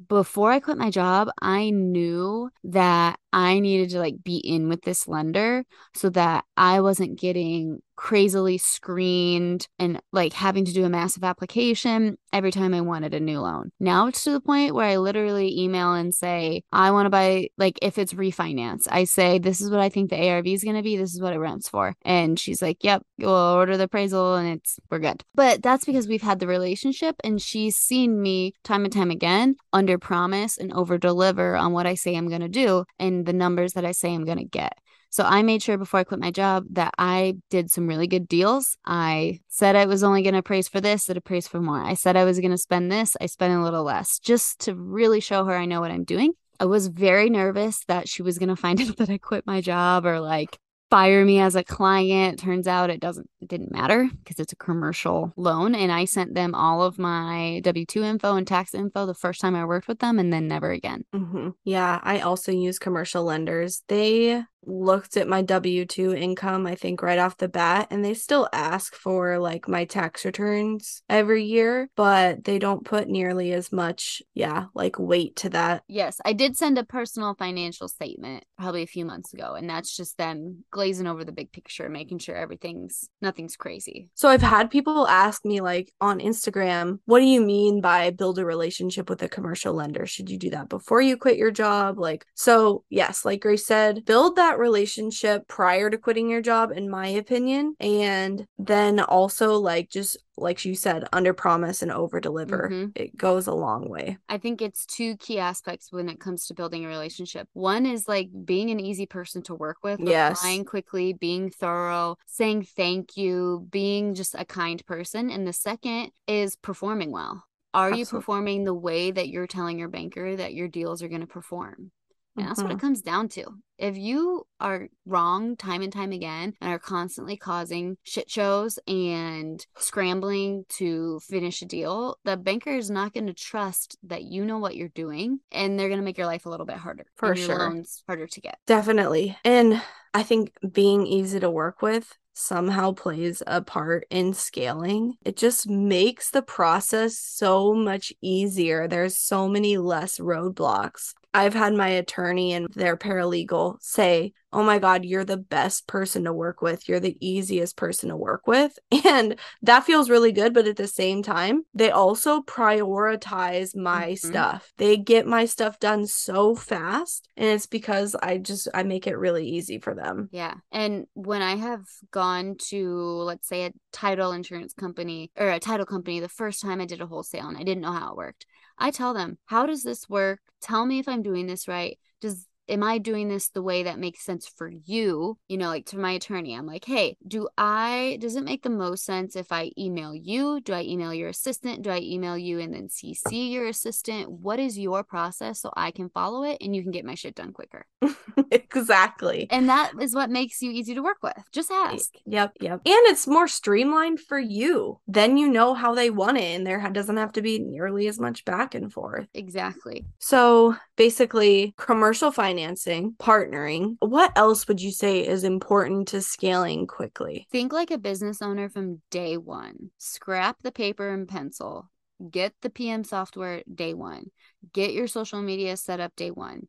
before 0.08 0.52
I 0.52 0.60
quit 0.60 0.78
my 0.78 0.90
job, 0.90 1.30
I 1.42 1.70
knew 1.72 2.50
that 2.66 3.20
I 3.34 3.60
needed 3.60 3.90
to 3.92 4.00
like 4.00 4.24
be 4.24 4.38
in 4.38 4.70
with 4.70 4.82
this 4.84 5.08
lender 5.08 5.66
so 5.96 6.10
that 6.12 6.46
I 6.56 6.82
wasn't 6.82 7.20
getting 7.20 7.82
crazily 7.98 8.58
screened 8.58 9.68
and 9.78 10.02
like 10.14 10.32
having 10.32 10.64
to 10.64 10.72
do 10.72 10.86
a 10.86 10.90
massive 10.90 11.24
application 11.24 12.18
every 12.32 12.52
time 12.52 12.74
I 12.74 12.82
wanted 12.82 13.14
a 13.14 13.20
new 13.20 13.42
loan. 13.42 13.72
Now 13.80 14.08
it's 14.08 14.24
to 14.24 14.32
the 14.32 14.40
point 14.40 14.76
where 14.76 14.86
I 14.86 14.98
literally 14.98 15.60
email 15.60 15.94
and 15.94 16.14
say, 16.14 16.64
I 16.72 16.92
want 16.92 17.08
to 17.08 17.10
buy, 17.10 17.50
like, 17.58 17.80
if 17.82 17.98
it's 17.98 18.14
refinance, 18.14 18.88
I 18.90 19.04
say, 19.04 19.40
this 19.40 19.60
is 19.60 19.70
what 19.70 19.80
I 19.80 19.90
think 19.90 20.10
the 20.10 20.30
ARV 20.30 20.48
is 20.48 20.64
going 20.64 20.76
to 20.76 20.84
be. 20.84 20.96
This 20.96 21.14
is 21.14 21.22
what 21.22 21.34
it 21.34 21.40
rents 21.40 21.68
for. 21.68 21.96
And 22.06 22.40
she's 22.40 22.62
like, 22.62 22.84
yep, 22.84 23.04
we'll 23.18 23.32
order 23.32 23.76
the 23.76 23.86
appraisal 23.86 24.36
and 24.36 24.48
it's, 24.58 24.80
we're 24.90 25.00
good. 25.00 25.24
But 25.34 25.64
that's 25.64 25.86
because 25.86 26.08
we've 26.08 26.22
had 26.22 26.40
the 26.40 26.48
relationship 26.48 27.16
and 27.24 27.42
she's 27.42 27.76
seen 27.76 28.22
me 28.22 28.54
time 28.64 28.84
and 28.84 28.94
time 28.94 29.12
again 29.12 29.56
under 29.74 29.98
promise 29.98 30.58
and 30.58 30.72
over 30.74 30.98
deliver 30.98 31.56
on 31.56 31.74
what 31.74 31.88
I 31.88 31.96
say 31.96 32.16
I'm 32.16 32.30
going 32.30 32.42
to 32.42 32.48
do 32.48 32.86
and 33.00 33.26
the 33.26 33.34
numbers 33.34 33.74
that 33.74 33.86
I 33.86 33.92
say 33.92 34.14
I'm 34.14 34.26
going 34.26 34.38
to 34.38 34.44
get. 34.44 34.78
So 35.18 35.24
I 35.24 35.42
made 35.42 35.64
sure 35.64 35.80
before 35.80 36.00
I 36.00 36.04
quit 36.04 36.20
my 36.20 36.30
job 36.30 36.66
that 36.74 36.94
I 37.00 37.38
did 37.50 37.72
some 37.72 37.88
really 37.88 38.06
good 38.06 38.28
deals. 38.28 38.78
I 38.86 39.40
said 39.48 39.76
I 39.76 39.88
was 39.88 40.04
only 40.04 40.22
going 40.22 40.36
to 40.36 40.44
praise 40.44 40.68
for 40.68 40.80
this, 40.80 41.06
that 41.06 41.18
appraise 41.18 41.48
for 41.48 41.60
more. 41.60 41.84
I 41.84 41.96
said 41.96 42.16
I 42.16 42.24
was 42.24 42.40
going 42.40 42.52
to 42.52 42.58
spend 42.60 42.92
this, 42.92 43.18
I 43.20 43.26
spent 43.26 43.60
a 43.60 43.64
little 43.64 43.84
less 43.84 44.20
just 44.20 44.60
to 44.66 44.76
really 44.76 45.20
show 45.20 45.44
her 45.46 45.58
I 45.58 45.66
know 45.66 45.82
what 45.82 45.90
I'm 45.90 46.04
doing. 46.04 46.34
I 46.60 46.66
was 46.66 46.86
very 46.86 47.32
nervous 47.32 47.84
that 47.88 48.08
she 48.08 48.22
was 48.22 48.38
going 48.38 48.50
to 48.50 48.56
find 48.56 48.80
out 48.88 48.98
that 48.98 49.10
I 49.10 49.18
quit 49.18 49.48
my 49.48 49.60
job 49.60 50.06
or 50.06 50.20
like 50.20 50.60
fire 50.92 51.26
me 51.26 51.40
as 51.40 51.56
a 51.56 51.64
client. 51.64 52.40
Turns 52.40 52.68
out 52.68 52.92
it 52.92 53.00
doesn't 53.00 53.28
it 53.42 53.48
didn't 53.48 53.72
matter 53.72 54.10
because 54.20 54.40
it's 54.40 54.54
a 54.54 54.58
commercial 54.58 55.34
loan 55.36 55.76
and 55.76 55.92
I 55.92 56.06
sent 56.06 56.36
them 56.36 56.54
all 56.54 56.84
of 56.84 57.00
my 57.00 57.62
W2 57.64 58.04
info 58.04 58.36
and 58.36 58.48
tax 58.48 58.74
info 58.74 59.06
the 59.06 59.14
first 59.14 59.42
time 59.42 59.56
I 59.56 59.66
worked 59.66 59.88
with 59.88 60.00
them 60.00 60.20
and 60.20 60.32
then 60.32 60.48
never 60.48 60.72
again. 60.72 61.06
Mm-hmm. 61.14 61.50
Yeah, 61.64 62.00
I 62.04 62.20
also 62.20 62.52
use 62.52 62.80
commercial 62.80 63.24
lenders. 63.24 63.84
They 63.88 64.44
looked 64.68 65.18
at 65.18 65.28
my 65.28 65.42
W 65.42 65.86
2 65.86 66.14
income, 66.14 66.68
I 66.68 66.76
think, 66.76 67.02
right 67.02 67.20
off 67.20 67.38
the 67.38 67.48
bat, 67.48 67.88
and 67.90 68.04
they 68.04 68.14
still 68.14 68.48
ask 68.52 68.96
for 68.96 69.40
like 69.40 69.68
my 69.68 69.86
tax 69.86 70.26
returns 70.26 71.02
every 71.10 71.46
year, 71.46 71.90
but 71.96 72.44
they 72.44 72.60
don't 72.60 72.86
put 72.86 73.08
nearly 73.08 73.54
as 73.54 73.72
much, 73.72 74.22
yeah, 74.34 74.66
like 74.74 75.00
weight 75.00 75.38
to 75.38 75.50
that. 75.50 75.84
Yes, 75.88 76.20
I 76.26 76.34
did 76.34 76.58
send 76.58 76.78
a 76.78 76.84
personal 76.84 77.36
financial 77.36 77.88
statement 77.88 78.44
probably 78.58 78.84
a 78.84 78.88
few 78.88 79.06
months 79.06 79.34
ago, 79.34 79.54
and 79.54 79.70
that's 79.70 79.96
just 79.96 80.18
them 80.18 80.64
glazing 80.72 81.08
over 81.08 81.24
the 81.24 81.32
big 81.32 81.52
picture, 81.52 81.90
making 81.90 82.20
sure 82.20 82.36
everything's 82.36 83.10
nothing's 83.22 83.56
crazy. 83.56 84.10
So 84.16 84.30
I've 84.30 84.42
had 84.42 84.70
people 84.70 85.08
ask 85.08 85.46
me, 85.46 85.62
like 85.62 85.92
on 86.02 86.20
Instagram, 86.20 87.00
what 87.06 87.20
do 87.20 87.26
you 87.26 87.42
mean 87.42 87.82
by 87.82 88.12
build 88.12 88.40
a 88.40 88.46
relationship 88.46 89.10
with 89.10 89.22
a 89.24 89.30
commercial 89.30 89.74
lender? 89.74 90.06
Should 90.06 90.30
you 90.30 90.38
do 90.38 90.50
that 90.52 90.70
before 90.70 91.02
you 91.02 91.18
quit 91.18 91.38
your 91.38 91.52
job? 91.52 92.00
Like, 92.00 92.26
so 92.34 92.84
yes, 92.90 93.26
like 93.26 93.42
Grace 93.42 93.66
said, 93.66 94.06
build 94.06 94.36
that 94.36 94.57
relationship 94.58 95.48
prior 95.48 95.90
to 95.90 95.98
quitting 95.98 96.30
your 96.30 96.42
job, 96.42 96.72
in 96.72 96.90
my 96.90 97.08
opinion. 97.08 97.76
And 97.80 98.46
then 98.58 99.00
also, 99.00 99.58
like, 99.58 99.90
just 99.90 100.18
like 100.38 100.64
you 100.66 100.76
said, 100.76 101.08
under 101.12 101.34
promise 101.34 101.82
and 101.82 101.92
over 101.92 102.20
deliver. 102.20 102.70
Mm-hmm. 102.72 102.92
It 102.96 103.18
goes 103.18 103.48
a 103.48 103.54
long 103.54 103.90
way. 103.90 104.18
I 104.30 104.38
think 104.38 104.62
it's 104.62 104.86
two 104.86 105.18
key 105.18 105.40
aspects 105.40 105.92
when 105.92 106.10
it 106.10 106.20
comes 106.20 106.46
to 106.48 106.54
building 106.54 106.86
a 106.86 106.88
relationship. 106.88 107.48
One 107.54 107.86
is 107.86 108.08
like 108.08 108.30
being 108.46 108.70
an 108.70 108.80
easy 108.80 109.08
person 109.08 109.42
to 109.44 109.56
work 109.56 109.78
with, 109.84 110.00
yes. 110.00 110.38
replying 110.38 110.66
quickly, 110.66 111.14
being 111.14 111.50
thorough, 111.50 112.18
saying 112.28 112.68
thank 112.76 113.18
you, 113.18 113.68
being 113.70 114.14
just 114.14 114.36
a 114.38 114.46
kind 114.46 114.86
person. 114.86 115.32
And 115.32 115.48
the 115.48 115.54
second 115.54 116.12
is 116.28 116.56
performing 116.56 117.12
well. 117.12 117.44
Are 117.74 117.88
Absolutely. 117.88 118.00
you 118.00 118.06
performing 118.06 118.64
the 118.64 118.74
way 118.74 119.12
that 119.12 119.28
you're 119.28 119.48
telling 119.48 119.78
your 119.78 119.90
banker 119.90 120.36
that 120.36 120.54
your 120.54 120.68
deals 120.68 121.04
are 121.04 121.10
going 121.10 121.22
to 121.22 121.28
perform? 121.28 121.92
And 122.36 122.46
that's 122.46 122.60
mm-hmm. 122.60 122.68
what 122.68 122.72
it 122.72 122.76
mm-hmm. 122.78 122.88
comes 122.88 123.02
down 123.02 123.30
to. 123.30 123.46
If 123.78 123.98
you 123.98 124.47
are 124.60 124.88
wrong 125.06 125.56
time 125.56 125.82
and 125.82 125.92
time 125.94 126.12
again 126.12 126.54
and 126.62 126.72
are 126.72 126.80
constantly 126.80 127.38
causing 127.38 127.98
shit 128.04 128.30
shows 128.30 128.80
and 128.88 129.66
scrambling 129.78 130.66
to 130.70 131.20
finish 131.22 131.62
a 131.62 131.66
deal, 131.66 132.18
the 132.24 132.38
banker 132.38 132.72
is 132.72 132.90
not 132.90 133.14
going 133.14 133.28
to 133.28 133.34
trust 133.34 133.98
that 134.04 134.24
you 134.24 134.46
know 134.46 134.60
what 134.60 134.76
you're 134.76 134.90
doing 134.90 135.40
and 135.52 135.80
they're 135.80 135.90
going 135.90 136.00
to 136.00 136.06
make 136.06 136.18
your 136.18 136.28
life 136.28 136.46
a 136.46 136.50
little 136.50 136.66
bit 136.66 136.78
harder. 136.78 137.06
For 137.16 137.36
sure. 137.36 137.60
loans 137.60 138.04
harder 138.08 138.28
to 138.28 138.42
get. 138.42 138.58
Definitely. 138.66 139.38
And 139.44 139.82
I 140.14 140.24
think 140.24 140.54
being 140.72 141.06
easy 141.06 141.40
to 141.40 141.50
work 141.50 141.82
with 141.82 142.18
somehow 142.38 142.92
plays 142.92 143.42
a 143.48 143.62
part 143.62 144.06
in 144.12 144.34
scaling. 144.34 145.18
It 145.26 145.38
just 145.38 145.68
makes 145.68 146.30
the 146.30 146.44
process 146.44 147.18
so 147.18 147.74
much 147.74 148.14
easier. 148.22 148.88
There's 148.88 149.18
so 149.18 149.48
many 149.48 149.78
less 149.78 150.20
roadblocks. 150.20 151.14
I've 151.34 151.54
had 151.54 151.74
my 151.74 151.90
attorney 151.90 152.54
and 152.54 152.68
their 152.74 152.98
paralegal 152.98 153.78
say, 153.82 154.34
oh 154.54 154.64
my 154.64 154.80
God, 154.80 155.06
you're 155.06 155.26
the 155.26 155.38
best 155.38 155.88
person 155.88 156.24
to 156.24 156.34
work 156.34 156.62
with. 156.62 156.88
You're 156.88 157.00
the 157.00 157.18
easiest 157.20 157.76
person 157.76 158.10
to 158.10 158.16
work 158.16 158.48
with. 158.48 158.78
And 159.08 159.40
that 159.62 159.86
feels 159.86 160.10
really 160.10 160.34
good. 160.34 160.54
But 160.54 160.68
at 160.68 160.76
the 160.76 160.88
same 160.88 161.24
time, 161.24 161.64
they 161.74 161.92
also 161.92 162.42
prioritize 162.42 163.76
my 163.76 164.08
mm-hmm. 164.08 164.28
stuff. 164.28 164.74
They 164.78 164.98
get 164.98 165.26
my 165.26 165.46
stuff 165.46 165.80
done 165.80 166.08
so 166.08 166.56
fast. 166.56 167.30
And 167.38 167.48
it's 167.48 167.68
because 167.68 168.16
I 168.22 168.38
just, 168.38 168.68
I 168.74 168.84
make 168.84 169.08
it 169.08 169.18
really 169.18 169.48
easy 169.48 169.80
for 169.80 169.96
them. 169.96 170.28
Yeah. 170.32 170.56
And 170.72 171.06
when 171.14 171.42
I 171.42 171.56
have 171.56 171.84
gone 172.12 172.56
to, 172.70 172.90
let's 172.90 173.48
say, 173.48 173.66
a 173.66 173.74
title 173.94 174.34
insurance 174.34 174.74
company 174.74 175.32
or 175.38 175.50
a 175.50 175.60
title 175.60 175.86
company, 175.86 176.20
the 176.20 176.28
first 176.28 176.62
time 176.62 176.82
I 176.82 176.86
did 176.86 177.02
a 177.02 177.08
wholesale 177.08 177.48
and 177.48 177.58
I 177.58 177.64
didn't 177.64 177.82
know 177.82 177.94
how 177.94 178.12
it 178.12 178.18
worked, 178.18 178.46
I 178.78 178.92
tell 178.92 179.14
them, 179.14 179.38
how 179.46 179.66
does 179.66 179.84
this 179.84 180.10
work? 180.10 180.40
Tell 180.62 180.86
me 180.86 181.00
if 181.00 181.08
I'm 181.08 181.22
doing 181.24 181.48
this 181.48 181.68
right. 181.68 181.98
Does 182.22 182.47
am 182.70 182.84
I 182.84 182.98
doing 182.98 183.30
this 183.30 183.50
the 183.50 183.62
way 183.62 183.84
that 183.84 184.00
makes 184.00 184.24
sense 184.24 184.48
for 184.48 184.70
you? 184.70 185.38
You 185.48 185.58
know, 185.58 185.68
like 185.68 185.86
to 185.88 185.98
my 185.98 186.12
attorney, 186.12 186.56
I'm 186.56 186.66
like, 186.66 186.86
hey, 186.86 187.18
do 187.28 187.48
I, 187.58 188.18
does 188.20 188.36
it 188.36 188.44
make 188.44 188.64
the 188.64 188.70
most 188.70 189.06
sense 189.06 189.36
if 189.36 189.52
I 189.52 189.72
email 189.78 190.14
you? 190.14 190.62
Do 190.62 190.74
I 190.74 190.84
email 190.84 191.14
your 191.14 191.30
assistant? 191.30 191.84
Do 191.84 191.90
I 191.90 192.00
email 192.00 192.38
you 192.38 192.60
and 192.60 192.74
then 192.74 192.88
CC 192.88 193.52
your 193.52 193.68
assistant? 193.68 194.30
What 194.32 194.60
is 194.60 194.78
your 194.78 195.04
process 195.04 195.62
so 195.62 195.72
I 195.76 195.92
can 195.92 196.10
follow 196.10 196.44
it 196.44 196.58
and 196.62 196.76
you 196.76 196.84
can 196.84 196.92
get 196.92 197.06
my 197.06 197.16
shit 197.16 197.36
done 197.36 197.54
quicker? 197.54 197.86
exactly. 198.52 199.48
And 199.50 199.70
that 199.70 199.94
is 200.00 200.14
what 200.14 200.30
makes 200.30 200.62
you 200.62 200.72
easy 200.72 200.94
to 200.96 201.02
work 201.02 201.18
with. 201.24 201.38
Just 201.52 201.72
ask. 201.72 202.14
Yep. 202.26 202.54
Yep. 202.60 202.82
And 202.86 203.08
it's 203.08 203.28
more 203.28 203.48
streamlined 203.48 204.20
for 204.20 204.40
you. 204.40 205.00
Then 205.08 205.38
you 205.38 205.50
know 205.50 205.74
how 205.74 205.94
they 205.94 206.10
want 206.10 206.38
it 206.38 206.56
and 206.56 206.66
there 206.66 206.88
doesn't 206.90 207.18
have 207.18 207.34
to 207.34 207.42
be 207.42 207.60
nearly 207.60 208.08
as 208.08 208.20
much 208.20 208.46
back 208.46 208.76
and 208.76 208.92
forth. 208.92 209.28
Exactly. 209.34 210.06
So 210.20 210.76
basically, 210.96 211.74
commercial 211.78 212.32
finance 212.32 212.57
financing, 212.58 213.14
partnering. 213.20 213.98
What 214.00 214.32
else 214.36 214.68
would 214.68 214.82
you 214.82 214.92
say 214.92 215.26
is 215.26 215.44
important 215.44 216.08
to 216.10 216.22
scaling 216.22 216.88
quickly? 216.88 217.48
Think 217.52 217.72
like 217.72 217.92
a 217.92 217.98
business 218.00 218.42
owner 218.42 218.68
from 218.68 219.02
day 219.12 219.38
one. 219.38 219.92
Scrap 220.00 220.58
the 220.64 220.72
paper 220.72 221.10
and 221.10 221.28
pencil. 221.28 221.90
Get 222.32 222.54
the 222.62 222.72
PM 222.72 223.04
software 223.04 223.62
day 223.72 223.94
one. 223.94 224.32
Get 224.74 224.94
your 224.94 225.08
social 225.08 225.42
media 225.42 225.78
set 225.78 226.00
up 226.00 226.16
day 226.16 226.32
one. 226.32 226.68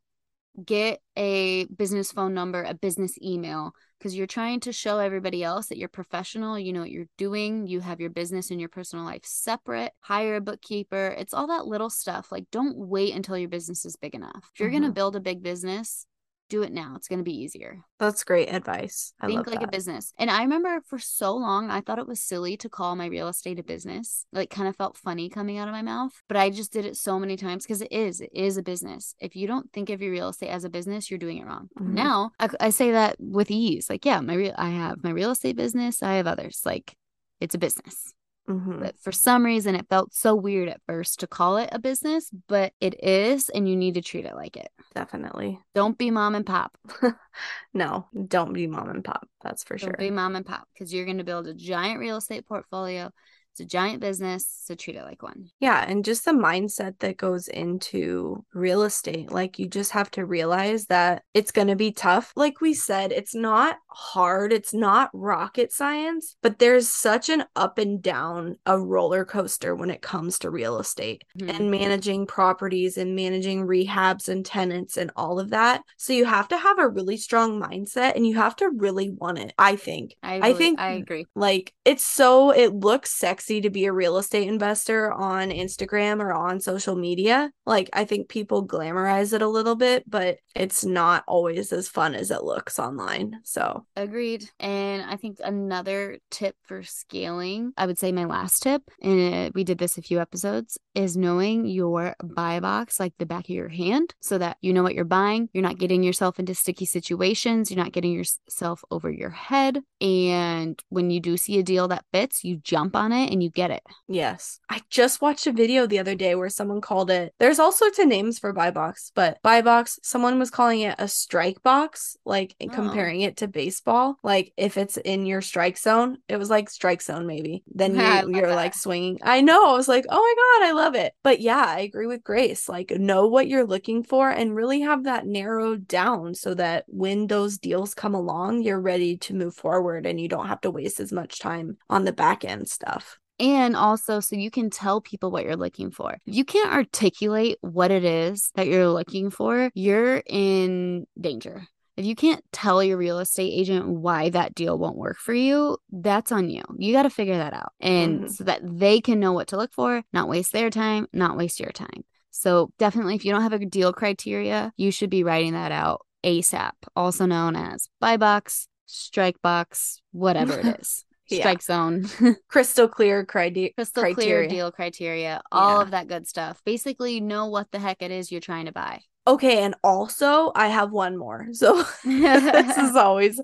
Get 0.64 1.00
a 1.16 1.66
business 1.66 2.10
phone 2.10 2.34
number, 2.34 2.64
a 2.64 2.74
business 2.74 3.16
email, 3.22 3.72
because 3.98 4.16
you're 4.16 4.26
trying 4.26 4.60
to 4.60 4.72
show 4.72 4.98
everybody 4.98 5.44
else 5.44 5.68
that 5.68 5.78
you're 5.78 5.88
professional, 5.88 6.58
you 6.58 6.72
know 6.72 6.80
what 6.80 6.90
you're 6.90 7.06
doing, 7.16 7.66
you 7.66 7.80
have 7.80 8.00
your 8.00 8.10
business 8.10 8.50
and 8.50 8.58
your 8.58 8.68
personal 8.68 9.04
life 9.04 9.24
separate, 9.24 9.92
hire 10.00 10.36
a 10.36 10.40
bookkeeper. 10.40 11.14
It's 11.16 11.32
all 11.34 11.46
that 11.48 11.66
little 11.66 11.90
stuff. 11.90 12.32
Like, 12.32 12.46
don't 12.50 12.76
wait 12.76 13.14
until 13.14 13.38
your 13.38 13.48
business 13.48 13.84
is 13.84 13.96
big 13.96 14.14
enough. 14.14 14.50
If 14.52 14.60
you're 14.60 14.68
mm-hmm. 14.68 14.78
going 14.80 14.90
to 14.90 14.94
build 14.94 15.16
a 15.16 15.20
big 15.20 15.42
business, 15.42 16.06
do 16.48 16.62
it 16.62 16.72
now. 16.72 16.94
It's 16.96 17.08
going 17.08 17.18
to 17.18 17.24
be 17.24 17.36
easier. 17.36 17.80
That's 17.98 18.24
great 18.24 18.52
advice. 18.52 19.12
I 19.20 19.26
Think 19.26 19.46
like 19.46 19.60
that. 19.60 19.68
a 19.68 19.70
business. 19.70 20.12
And 20.18 20.30
I 20.30 20.42
remember 20.42 20.80
for 20.86 20.98
so 20.98 21.34
long, 21.34 21.70
I 21.70 21.80
thought 21.80 21.98
it 21.98 22.06
was 22.06 22.20
silly 22.20 22.56
to 22.58 22.68
call 22.68 22.96
my 22.96 23.06
real 23.06 23.28
estate 23.28 23.58
a 23.58 23.62
business. 23.62 24.26
Like, 24.32 24.50
kind 24.50 24.68
of 24.68 24.76
felt 24.76 24.96
funny 24.96 25.28
coming 25.28 25.58
out 25.58 25.68
of 25.68 25.72
my 25.72 25.82
mouth. 25.82 26.12
But 26.28 26.36
I 26.36 26.50
just 26.50 26.72
did 26.72 26.84
it 26.84 26.96
so 26.96 27.18
many 27.18 27.36
times 27.36 27.64
because 27.64 27.82
it 27.82 27.92
is. 27.92 28.20
It 28.20 28.30
is 28.32 28.56
a 28.56 28.62
business. 28.62 29.14
If 29.20 29.36
you 29.36 29.46
don't 29.46 29.72
think 29.72 29.90
of 29.90 30.00
your 30.00 30.12
real 30.12 30.28
estate 30.28 30.50
as 30.50 30.64
a 30.64 30.70
business, 30.70 31.10
you're 31.10 31.18
doing 31.18 31.38
it 31.38 31.46
wrong. 31.46 31.68
Mm-hmm. 31.78 31.94
Now, 31.94 32.30
I, 32.38 32.48
I, 32.60 32.70
say 32.70 32.92
that 32.92 33.16
with 33.18 33.50
ease. 33.50 33.90
Like, 33.90 34.04
yeah, 34.04 34.20
my 34.20 34.34
real, 34.34 34.54
I 34.56 34.70
have 34.70 35.02
my 35.02 35.10
real 35.10 35.30
estate 35.30 35.56
business. 35.56 36.02
I 36.02 36.14
have 36.14 36.26
others. 36.26 36.62
Like, 36.64 36.96
it's 37.40 37.54
a 37.54 37.58
business. 37.58 38.14
Mm-hmm. 38.48 38.80
But 38.80 38.98
for 38.98 39.12
some 39.12 39.44
reason, 39.44 39.74
it 39.74 39.86
felt 39.90 40.14
so 40.14 40.34
weird 40.34 40.68
at 40.68 40.80
first 40.86 41.20
to 41.20 41.26
call 41.26 41.58
it 41.58 41.68
a 41.70 41.78
business, 41.78 42.30
but 42.48 42.72
it 42.80 43.02
is, 43.04 43.50
and 43.50 43.68
you 43.68 43.76
need 43.76 43.94
to 43.94 44.00
treat 44.00 44.24
it 44.24 44.34
like 44.34 44.56
it. 44.56 44.70
Definitely. 44.94 45.60
Don't 45.74 45.98
be 45.98 46.10
mom 46.10 46.34
and 46.34 46.46
pop. 46.46 46.76
no, 47.74 48.06
don't 48.26 48.54
be 48.54 48.66
mom 48.66 48.88
and 48.88 49.04
pop. 49.04 49.28
That's 49.42 49.64
for 49.64 49.76
don't 49.76 49.88
sure. 49.90 49.96
Be 49.98 50.10
mom 50.10 50.34
and 50.34 50.46
pop 50.46 50.66
because 50.72 50.94
you're 50.94 51.04
going 51.04 51.18
to 51.18 51.24
build 51.24 51.46
a 51.46 51.54
giant 51.54 52.00
real 52.00 52.16
estate 52.16 52.46
portfolio 52.46 53.10
it's 53.58 53.74
a 53.74 53.76
giant 53.76 54.00
business, 54.00 54.46
so 54.64 54.76
treat 54.76 54.94
it 54.94 55.02
like 55.02 55.22
one. 55.22 55.50
Yeah. 55.58 55.84
And 55.86 56.04
just 56.04 56.24
the 56.24 56.30
mindset 56.30 56.98
that 57.00 57.16
goes 57.16 57.48
into 57.48 58.44
real 58.54 58.82
estate. 58.82 59.32
Like, 59.32 59.58
you 59.58 59.66
just 59.66 59.90
have 59.92 60.10
to 60.12 60.24
realize 60.24 60.86
that 60.86 61.24
it's 61.34 61.50
going 61.50 61.66
to 61.66 61.74
be 61.74 61.90
tough. 61.90 62.32
Like 62.36 62.60
we 62.60 62.72
said, 62.72 63.10
it's 63.10 63.34
not 63.34 63.78
hard, 63.88 64.52
it's 64.52 64.72
not 64.72 65.10
rocket 65.12 65.72
science, 65.72 66.36
but 66.40 66.60
there's 66.60 66.88
such 66.88 67.28
an 67.28 67.44
up 67.56 67.78
and 67.78 68.00
down, 68.00 68.56
a 68.64 68.78
roller 68.78 69.24
coaster 69.24 69.74
when 69.74 69.90
it 69.90 70.02
comes 70.02 70.38
to 70.38 70.50
real 70.50 70.78
estate 70.78 71.24
mm-hmm. 71.36 71.50
and 71.50 71.70
managing 71.70 72.26
properties 72.26 72.96
and 72.96 73.16
managing 73.16 73.66
rehabs 73.66 74.28
and 74.28 74.46
tenants 74.46 74.96
and 74.96 75.10
all 75.16 75.40
of 75.40 75.50
that. 75.50 75.82
So, 75.96 76.12
you 76.12 76.26
have 76.26 76.46
to 76.48 76.58
have 76.58 76.78
a 76.78 76.88
really 76.88 77.16
strong 77.16 77.60
mindset 77.60 78.14
and 78.14 78.24
you 78.24 78.36
have 78.36 78.54
to 78.56 78.70
really 78.70 79.10
want 79.10 79.38
it. 79.38 79.52
I 79.58 79.74
think. 79.74 80.14
I, 80.22 80.36
really, 80.36 80.48
I 80.48 80.54
think 80.54 80.78
I 80.78 80.90
agree. 80.92 81.26
Like, 81.34 81.74
it's 81.84 82.06
so, 82.06 82.50
it 82.50 82.72
looks 82.72 83.10
sexy 83.10 83.47
sexy 83.48 83.60
to 83.62 83.70
be 83.70 83.86
a 83.86 83.92
real 83.92 84.18
estate 84.18 84.46
investor 84.46 85.10
on 85.10 85.50
Instagram 85.50 86.20
or 86.20 86.32
on 86.32 86.60
social 86.60 86.94
media. 86.94 87.50
Like, 87.64 87.88
I 87.94 88.04
think 88.04 88.28
people 88.28 88.66
glamorize 88.66 89.32
it 89.32 89.42
a 89.42 89.48
little 89.48 89.74
bit, 89.74 90.04
but 90.08 90.38
it's 90.54 90.84
not 90.84 91.24
always 91.26 91.72
as 91.72 91.88
fun 91.88 92.14
as 92.14 92.30
it 92.30 92.44
looks 92.44 92.78
online. 92.78 93.40
So, 93.44 93.86
agreed. 93.96 94.48
And 94.60 95.02
I 95.02 95.16
think 95.16 95.38
another 95.42 96.18
tip 96.30 96.56
for 96.62 96.82
scaling, 96.82 97.72
I 97.76 97.86
would 97.86 97.98
say 97.98 98.12
my 98.12 98.24
last 98.24 98.62
tip, 98.62 98.82
and 99.00 99.34
uh, 99.34 99.50
we 99.54 99.64
did 99.64 99.78
this 99.78 99.96
a 99.96 100.02
few 100.02 100.20
episodes, 100.20 100.78
is 100.98 101.16
knowing 101.16 101.64
your 101.64 102.16
buy 102.24 102.58
box 102.58 102.98
like 102.98 103.12
the 103.18 103.24
back 103.24 103.44
of 103.44 103.50
your 103.50 103.68
hand 103.68 104.12
so 104.18 104.36
that 104.36 104.56
you 104.60 104.72
know 104.72 104.82
what 104.82 104.96
you're 104.96 105.04
buying. 105.04 105.48
You're 105.52 105.62
not 105.62 105.78
getting 105.78 106.02
yourself 106.02 106.40
into 106.40 106.56
sticky 106.56 106.86
situations. 106.86 107.70
You're 107.70 107.82
not 107.82 107.92
getting 107.92 108.12
yourself 108.12 108.82
over 108.90 109.08
your 109.08 109.30
head. 109.30 109.80
And 110.00 110.82
when 110.88 111.10
you 111.10 111.20
do 111.20 111.36
see 111.36 111.60
a 111.60 111.62
deal 111.62 111.86
that 111.88 112.04
fits, 112.12 112.42
you 112.42 112.56
jump 112.56 112.96
on 112.96 113.12
it 113.12 113.30
and 113.30 113.40
you 113.40 113.48
get 113.48 113.70
it. 113.70 113.84
Yes. 114.08 114.58
I 114.68 114.80
just 114.90 115.22
watched 115.22 115.46
a 115.46 115.52
video 115.52 115.86
the 115.86 116.00
other 116.00 116.16
day 116.16 116.34
where 116.34 116.48
someone 116.48 116.80
called 116.80 117.12
it, 117.12 117.32
there's 117.38 117.60
all 117.60 117.70
sorts 117.70 118.00
of 118.00 118.08
names 118.08 118.40
for 118.40 118.52
buy 118.52 118.72
box, 118.72 119.12
but 119.14 119.38
buy 119.40 119.62
box, 119.62 120.00
someone 120.02 120.40
was 120.40 120.50
calling 120.50 120.80
it 120.80 120.96
a 120.98 121.06
strike 121.06 121.62
box, 121.62 122.16
like 122.24 122.56
oh. 122.60 122.68
comparing 122.70 123.20
it 123.20 123.36
to 123.36 123.46
baseball. 123.46 124.18
Like 124.24 124.52
if 124.56 124.76
it's 124.76 124.96
in 124.96 125.26
your 125.26 125.42
strike 125.42 125.78
zone, 125.78 126.18
it 126.28 126.38
was 126.38 126.50
like 126.50 126.68
strike 126.70 127.02
zone 127.02 127.28
maybe. 127.28 127.62
Then 127.72 127.94
you, 127.94 128.36
you're 128.36 128.48
that. 128.48 128.56
like 128.56 128.74
swinging. 128.74 129.20
I 129.22 129.42
know. 129.42 129.70
I 129.70 129.76
was 129.76 129.86
like, 129.86 130.06
oh 130.08 130.20
my 130.20 130.66
God, 130.66 130.68
I 130.68 130.72
love 130.72 130.87
it. 130.94 131.14
But 131.22 131.40
yeah, 131.40 131.64
I 131.66 131.80
agree 131.80 132.06
with 132.06 132.24
Grace. 132.24 132.68
Like 132.68 132.90
know 132.90 133.26
what 133.26 133.48
you're 133.48 133.66
looking 133.66 134.02
for 134.02 134.30
and 134.30 134.54
really 134.54 134.80
have 134.80 135.04
that 135.04 135.26
narrowed 135.26 135.86
down 135.88 136.34
so 136.34 136.54
that 136.54 136.84
when 136.88 137.26
those 137.26 137.58
deals 137.58 137.94
come 137.94 138.14
along, 138.14 138.62
you're 138.62 138.80
ready 138.80 139.16
to 139.18 139.34
move 139.34 139.54
forward 139.54 140.06
and 140.06 140.20
you 140.20 140.28
don't 140.28 140.48
have 140.48 140.60
to 140.62 140.70
waste 140.70 141.00
as 141.00 141.12
much 141.12 141.38
time 141.38 141.76
on 141.88 142.04
the 142.04 142.12
back 142.12 142.44
end 142.44 142.68
stuff 142.68 143.18
and 143.40 143.76
also 143.76 144.20
so 144.20 144.36
you 144.36 144.50
can 144.50 144.70
tell 144.70 145.00
people 145.00 145.30
what 145.30 145.44
you're 145.44 145.56
looking 145.56 145.90
for. 145.90 146.18
If 146.26 146.34
you 146.34 146.44
can't 146.44 146.72
articulate 146.72 147.58
what 147.60 147.90
it 147.90 148.04
is 148.04 148.50
that 148.54 148.66
you're 148.66 148.88
looking 148.88 149.30
for, 149.30 149.70
you're 149.74 150.22
in 150.26 151.06
danger. 151.20 151.66
If 151.98 152.06
you 152.06 152.14
can't 152.14 152.44
tell 152.52 152.82
your 152.82 152.96
real 152.96 153.18
estate 153.18 153.52
agent 153.52 153.88
why 153.88 154.30
that 154.30 154.54
deal 154.54 154.78
won't 154.78 154.96
work 154.96 155.18
for 155.18 155.34
you, 155.34 155.78
that's 155.90 156.30
on 156.30 156.48
you. 156.48 156.62
You 156.78 156.92
got 156.92 157.02
to 157.02 157.10
figure 157.10 157.36
that 157.36 157.52
out. 157.52 157.72
And 157.80 158.20
mm-hmm. 158.20 158.28
so 158.28 158.44
that 158.44 158.60
they 158.62 159.00
can 159.00 159.18
know 159.18 159.32
what 159.32 159.48
to 159.48 159.56
look 159.56 159.72
for, 159.72 160.04
not 160.12 160.28
waste 160.28 160.52
their 160.52 160.70
time, 160.70 161.08
not 161.12 161.36
waste 161.36 161.58
your 161.58 161.72
time. 161.72 162.04
So, 162.30 162.70
definitely, 162.78 163.16
if 163.16 163.24
you 163.24 163.32
don't 163.32 163.42
have 163.42 163.52
a 163.52 163.66
deal 163.66 163.92
criteria, 163.92 164.72
you 164.76 164.92
should 164.92 165.10
be 165.10 165.24
writing 165.24 165.54
that 165.54 165.72
out 165.72 166.06
ASAP, 166.22 166.70
also 166.94 167.26
known 167.26 167.56
as 167.56 167.88
buy 167.98 168.16
box, 168.16 168.68
strike 168.86 169.42
box, 169.42 170.00
whatever 170.12 170.56
it 170.60 170.80
is 170.80 171.04
strike 171.26 171.60
yeah. 171.68 171.74
zone, 171.74 172.08
crystal 172.48 172.86
clear 172.88 173.24
criteria, 173.24 173.72
crystal 173.74 174.14
clear 174.14 174.46
deal 174.46 174.70
criteria, 174.70 175.42
all 175.50 175.78
yeah. 175.78 175.82
of 175.82 175.90
that 175.90 176.06
good 176.06 176.26
stuff. 176.26 176.62
Basically, 176.64 177.20
know 177.20 177.46
what 177.46 177.70
the 177.70 177.78
heck 177.78 178.02
it 178.02 178.10
is 178.10 178.30
you're 178.30 178.40
trying 178.40 178.66
to 178.66 178.72
buy. 178.72 179.00
Okay, 179.28 179.62
and 179.62 179.74
also 179.84 180.52
I 180.54 180.68
have 180.68 180.90
one 180.90 181.18
more. 181.18 181.48
So 181.52 181.82
this 182.04 182.78
is 182.78 182.96
always 182.96 183.38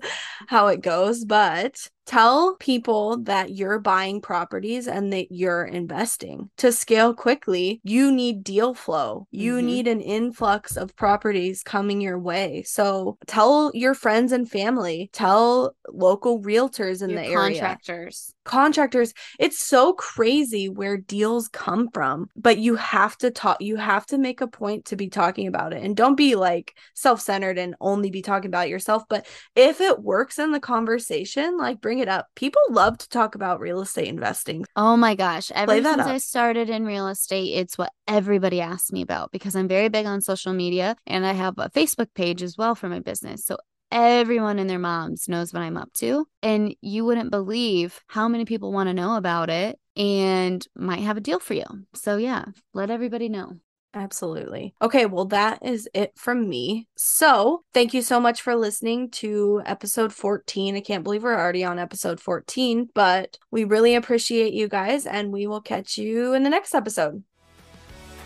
how 0.47 0.67
it 0.67 0.81
goes, 0.81 1.23
but 1.25 1.89
Tell 2.05 2.55
people 2.55 3.17
that 3.23 3.51
you're 3.51 3.79
buying 3.79 4.21
properties 4.21 4.87
and 4.87 5.11
that 5.13 5.31
you're 5.31 5.65
investing. 5.65 6.49
To 6.57 6.71
scale 6.71 7.13
quickly, 7.13 7.81
you 7.83 8.11
need 8.11 8.43
deal 8.43 8.73
flow. 8.73 9.27
You 9.31 9.57
mm-hmm. 9.57 9.65
need 9.65 9.87
an 9.87 10.01
influx 10.01 10.77
of 10.77 10.95
properties 10.95 11.63
coming 11.63 12.01
your 12.01 12.19
way. 12.19 12.63
So 12.63 13.17
tell 13.25 13.71
your 13.73 13.93
friends 13.93 14.31
and 14.31 14.49
family, 14.49 15.09
tell 15.13 15.75
local 15.89 16.41
realtors 16.41 17.01
in 17.01 17.09
your 17.09 17.21
the 17.21 17.27
area. 17.27 17.59
Contractors. 17.59 18.33
Contractors. 18.43 19.13
It's 19.39 19.59
so 19.59 19.93
crazy 19.93 20.69
where 20.69 20.97
deals 20.97 21.47
come 21.47 21.89
from, 21.93 22.29
but 22.35 22.59
you 22.59 22.75
have 22.75 23.17
to 23.17 23.31
talk, 23.31 23.61
you 23.61 23.77
have 23.77 24.05
to 24.07 24.17
make 24.17 24.41
a 24.41 24.47
point 24.47 24.85
to 24.85 24.95
be 24.95 25.09
talking 25.09 25.47
about 25.47 25.73
it. 25.73 25.83
And 25.83 25.95
don't 25.95 26.15
be 26.15 26.35
like 26.35 26.77
self 26.93 27.21
centered 27.21 27.57
and 27.57 27.75
only 27.81 28.11
be 28.11 28.21
talking 28.21 28.49
about 28.49 28.69
yourself. 28.69 29.03
But 29.09 29.25
if 29.55 29.81
it 29.81 30.03
works 30.03 30.37
in 30.37 30.51
the 30.51 30.59
conversation, 30.59 31.57
like 31.57 31.81
bring 31.81 31.94
bring 31.95 32.01
it 32.01 32.09
up. 32.09 32.27
People 32.35 32.61
love 32.69 32.97
to 32.97 33.09
talk 33.09 33.35
about 33.35 33.59
real 33.59 33.81
estate 33.81 34.07
investing. 34.07 34.65
Oh 34.75 34.97
my 34.97 35.15
gosh. 35.15 35.51
Ever 35.51 35.81
since 35.81 35.99
up. 35.99 36.07
I 36.07 36.17
started 36.17 36.69
in 36.69 36.85
real 36.85 37.07
estate, 37.07 37.53
it's 37.55 37.77
what 37.77 37.91
everybody 38.07 38.59
asks 38.59 38.91
me 38.91 39.01
about 39.01 39.31
because 39.31 39.55
I'm 39.55 39.67
very 39.67 39.87
big 39.87 40.05
on 40.05 40.21
social 40.21 40.53
media 40.53 40.95
and 41.07 41.25
I 41.25 41.33
have 41.33 41.57
a 41.57 41.69
Facebook 41.69 42.07
page 42.13 42.43
as 42.43 42.57
well 42.57 42.75
for 42.75 42.89
my 42.89 42.99
business. 42.99 43.45
So 43.45 43.57
everyone 43.91 44.59
and 44.59 44.69
their 44.69 44.79
moms 44.79 45.29
knows 45.29 45.53
what 45.53 45.61
I'm 45.61 45.77
up 45.77 45.93
to. 45.95 46.27
And 46.43 46.75
you 46.81 47.05
wouldn't 47.05 47.31
believe 47.31 48.01
how 48.07 48.27
many 48.27 48.43
people 48.43 48.73
want 48.73 48.89
to 48.89 48.93
know 48.93 49.15
about 49.15 49.49
it 49.49 49.79
and 49.95 50.65
might 50.75 50.99
have 50.99 51.15
a 51.15 51.21
deal 51.21 51.39
for 51.39 51.53
you. 51.53 51.65
So, 51.93 52.17
yeah, 52.17 52.45
let 52.73 52.89
everybody 52.89 53.29
know. 53.29 53.53
Absolutely. 53.95 54.75
Okay, 54.81 55.05
well, 55.05 55.25
that 55.25 55.59
is 55.65 55.87
it 55.93 56.11
from 56.17 56.49
me. 56.49 56.85
So, 56.97 57.63
thank 57.73 57.93
you 57.93 58.01
so 58.01 58.19
much 58.19 58.41
for 58.41 58.53
listening 58.53 59.09
to 59.11 59.61
episode 59.65 60.11
14. 60.11 60.75
I 60.75 60.81
can't 60.81 61.03
believe 61.03 61.23
we're 61.23 61.33
already 61.39 61.63
on 61.63 61.79
episode 61.79 62.19
14, 62.19 62.89
but 62.93 63.39
we 63.51 63.63
really 63.63 63.95
appreciate 63.95 64.53
you 64.53 64.67
guys, 64.67 65.05
and 65.05 65.31
we 65.31 65.47
will 65.47 65.61
catch 65.61 65.97
you 65.97 66.33
in 66.33 66.43
the 66.43 66.49
next 66.49 66.75
episode. 66.75 67.23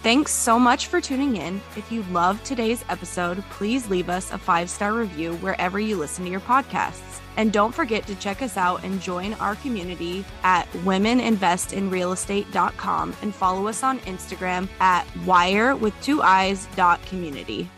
Thanks 0.01 0.31
so 0.31 0.57
much 0.57 0.87
for 0.87 0.99
tuning 0.99 1.35
in. 1.35 1.61
If 1.75 1.91
you 1.91 2.01
loved 2.03 2.43
today's 2.45 2.83
episode, 2.89 3.43
please 3.51 3.89
leave 3.89 4.09
us 4.09 4.31
a 4.31 4.37
five 4.39 4.69
star 4.71 4.93
review 4.93 5.33
wherever 5.35 5.79
you 5.79 5.97
listen 5.97 6.25
to 6.25 6.31
your 6.31 6.39
podcasts. 6.39 7.08
And 7.37 7.53
don't 7.53 7.73
forget 7.73 8.05
to 8.07 8.15
check 8.15 8.41
us 8.41 8.57
out 8.57 8.83
and 8.83 9.01
join 9.01 9.33
our 9.35 9.55
community 9.55 10.25
at 10.43 10.67
womeninvestinrealestate.com 10.83 13.15
and 13.21 13.35
follow 13.35 13.67
us 13.67 13.83
on 13.83 13.99
Instagram 13.99 14.67
at 14.79 15.05
wire 15.25 15.75
with 15.75 15.93
two 16.01 16.21
eyes 16.21 16.67
dot 16.75 17.01
community. 17.05 17.69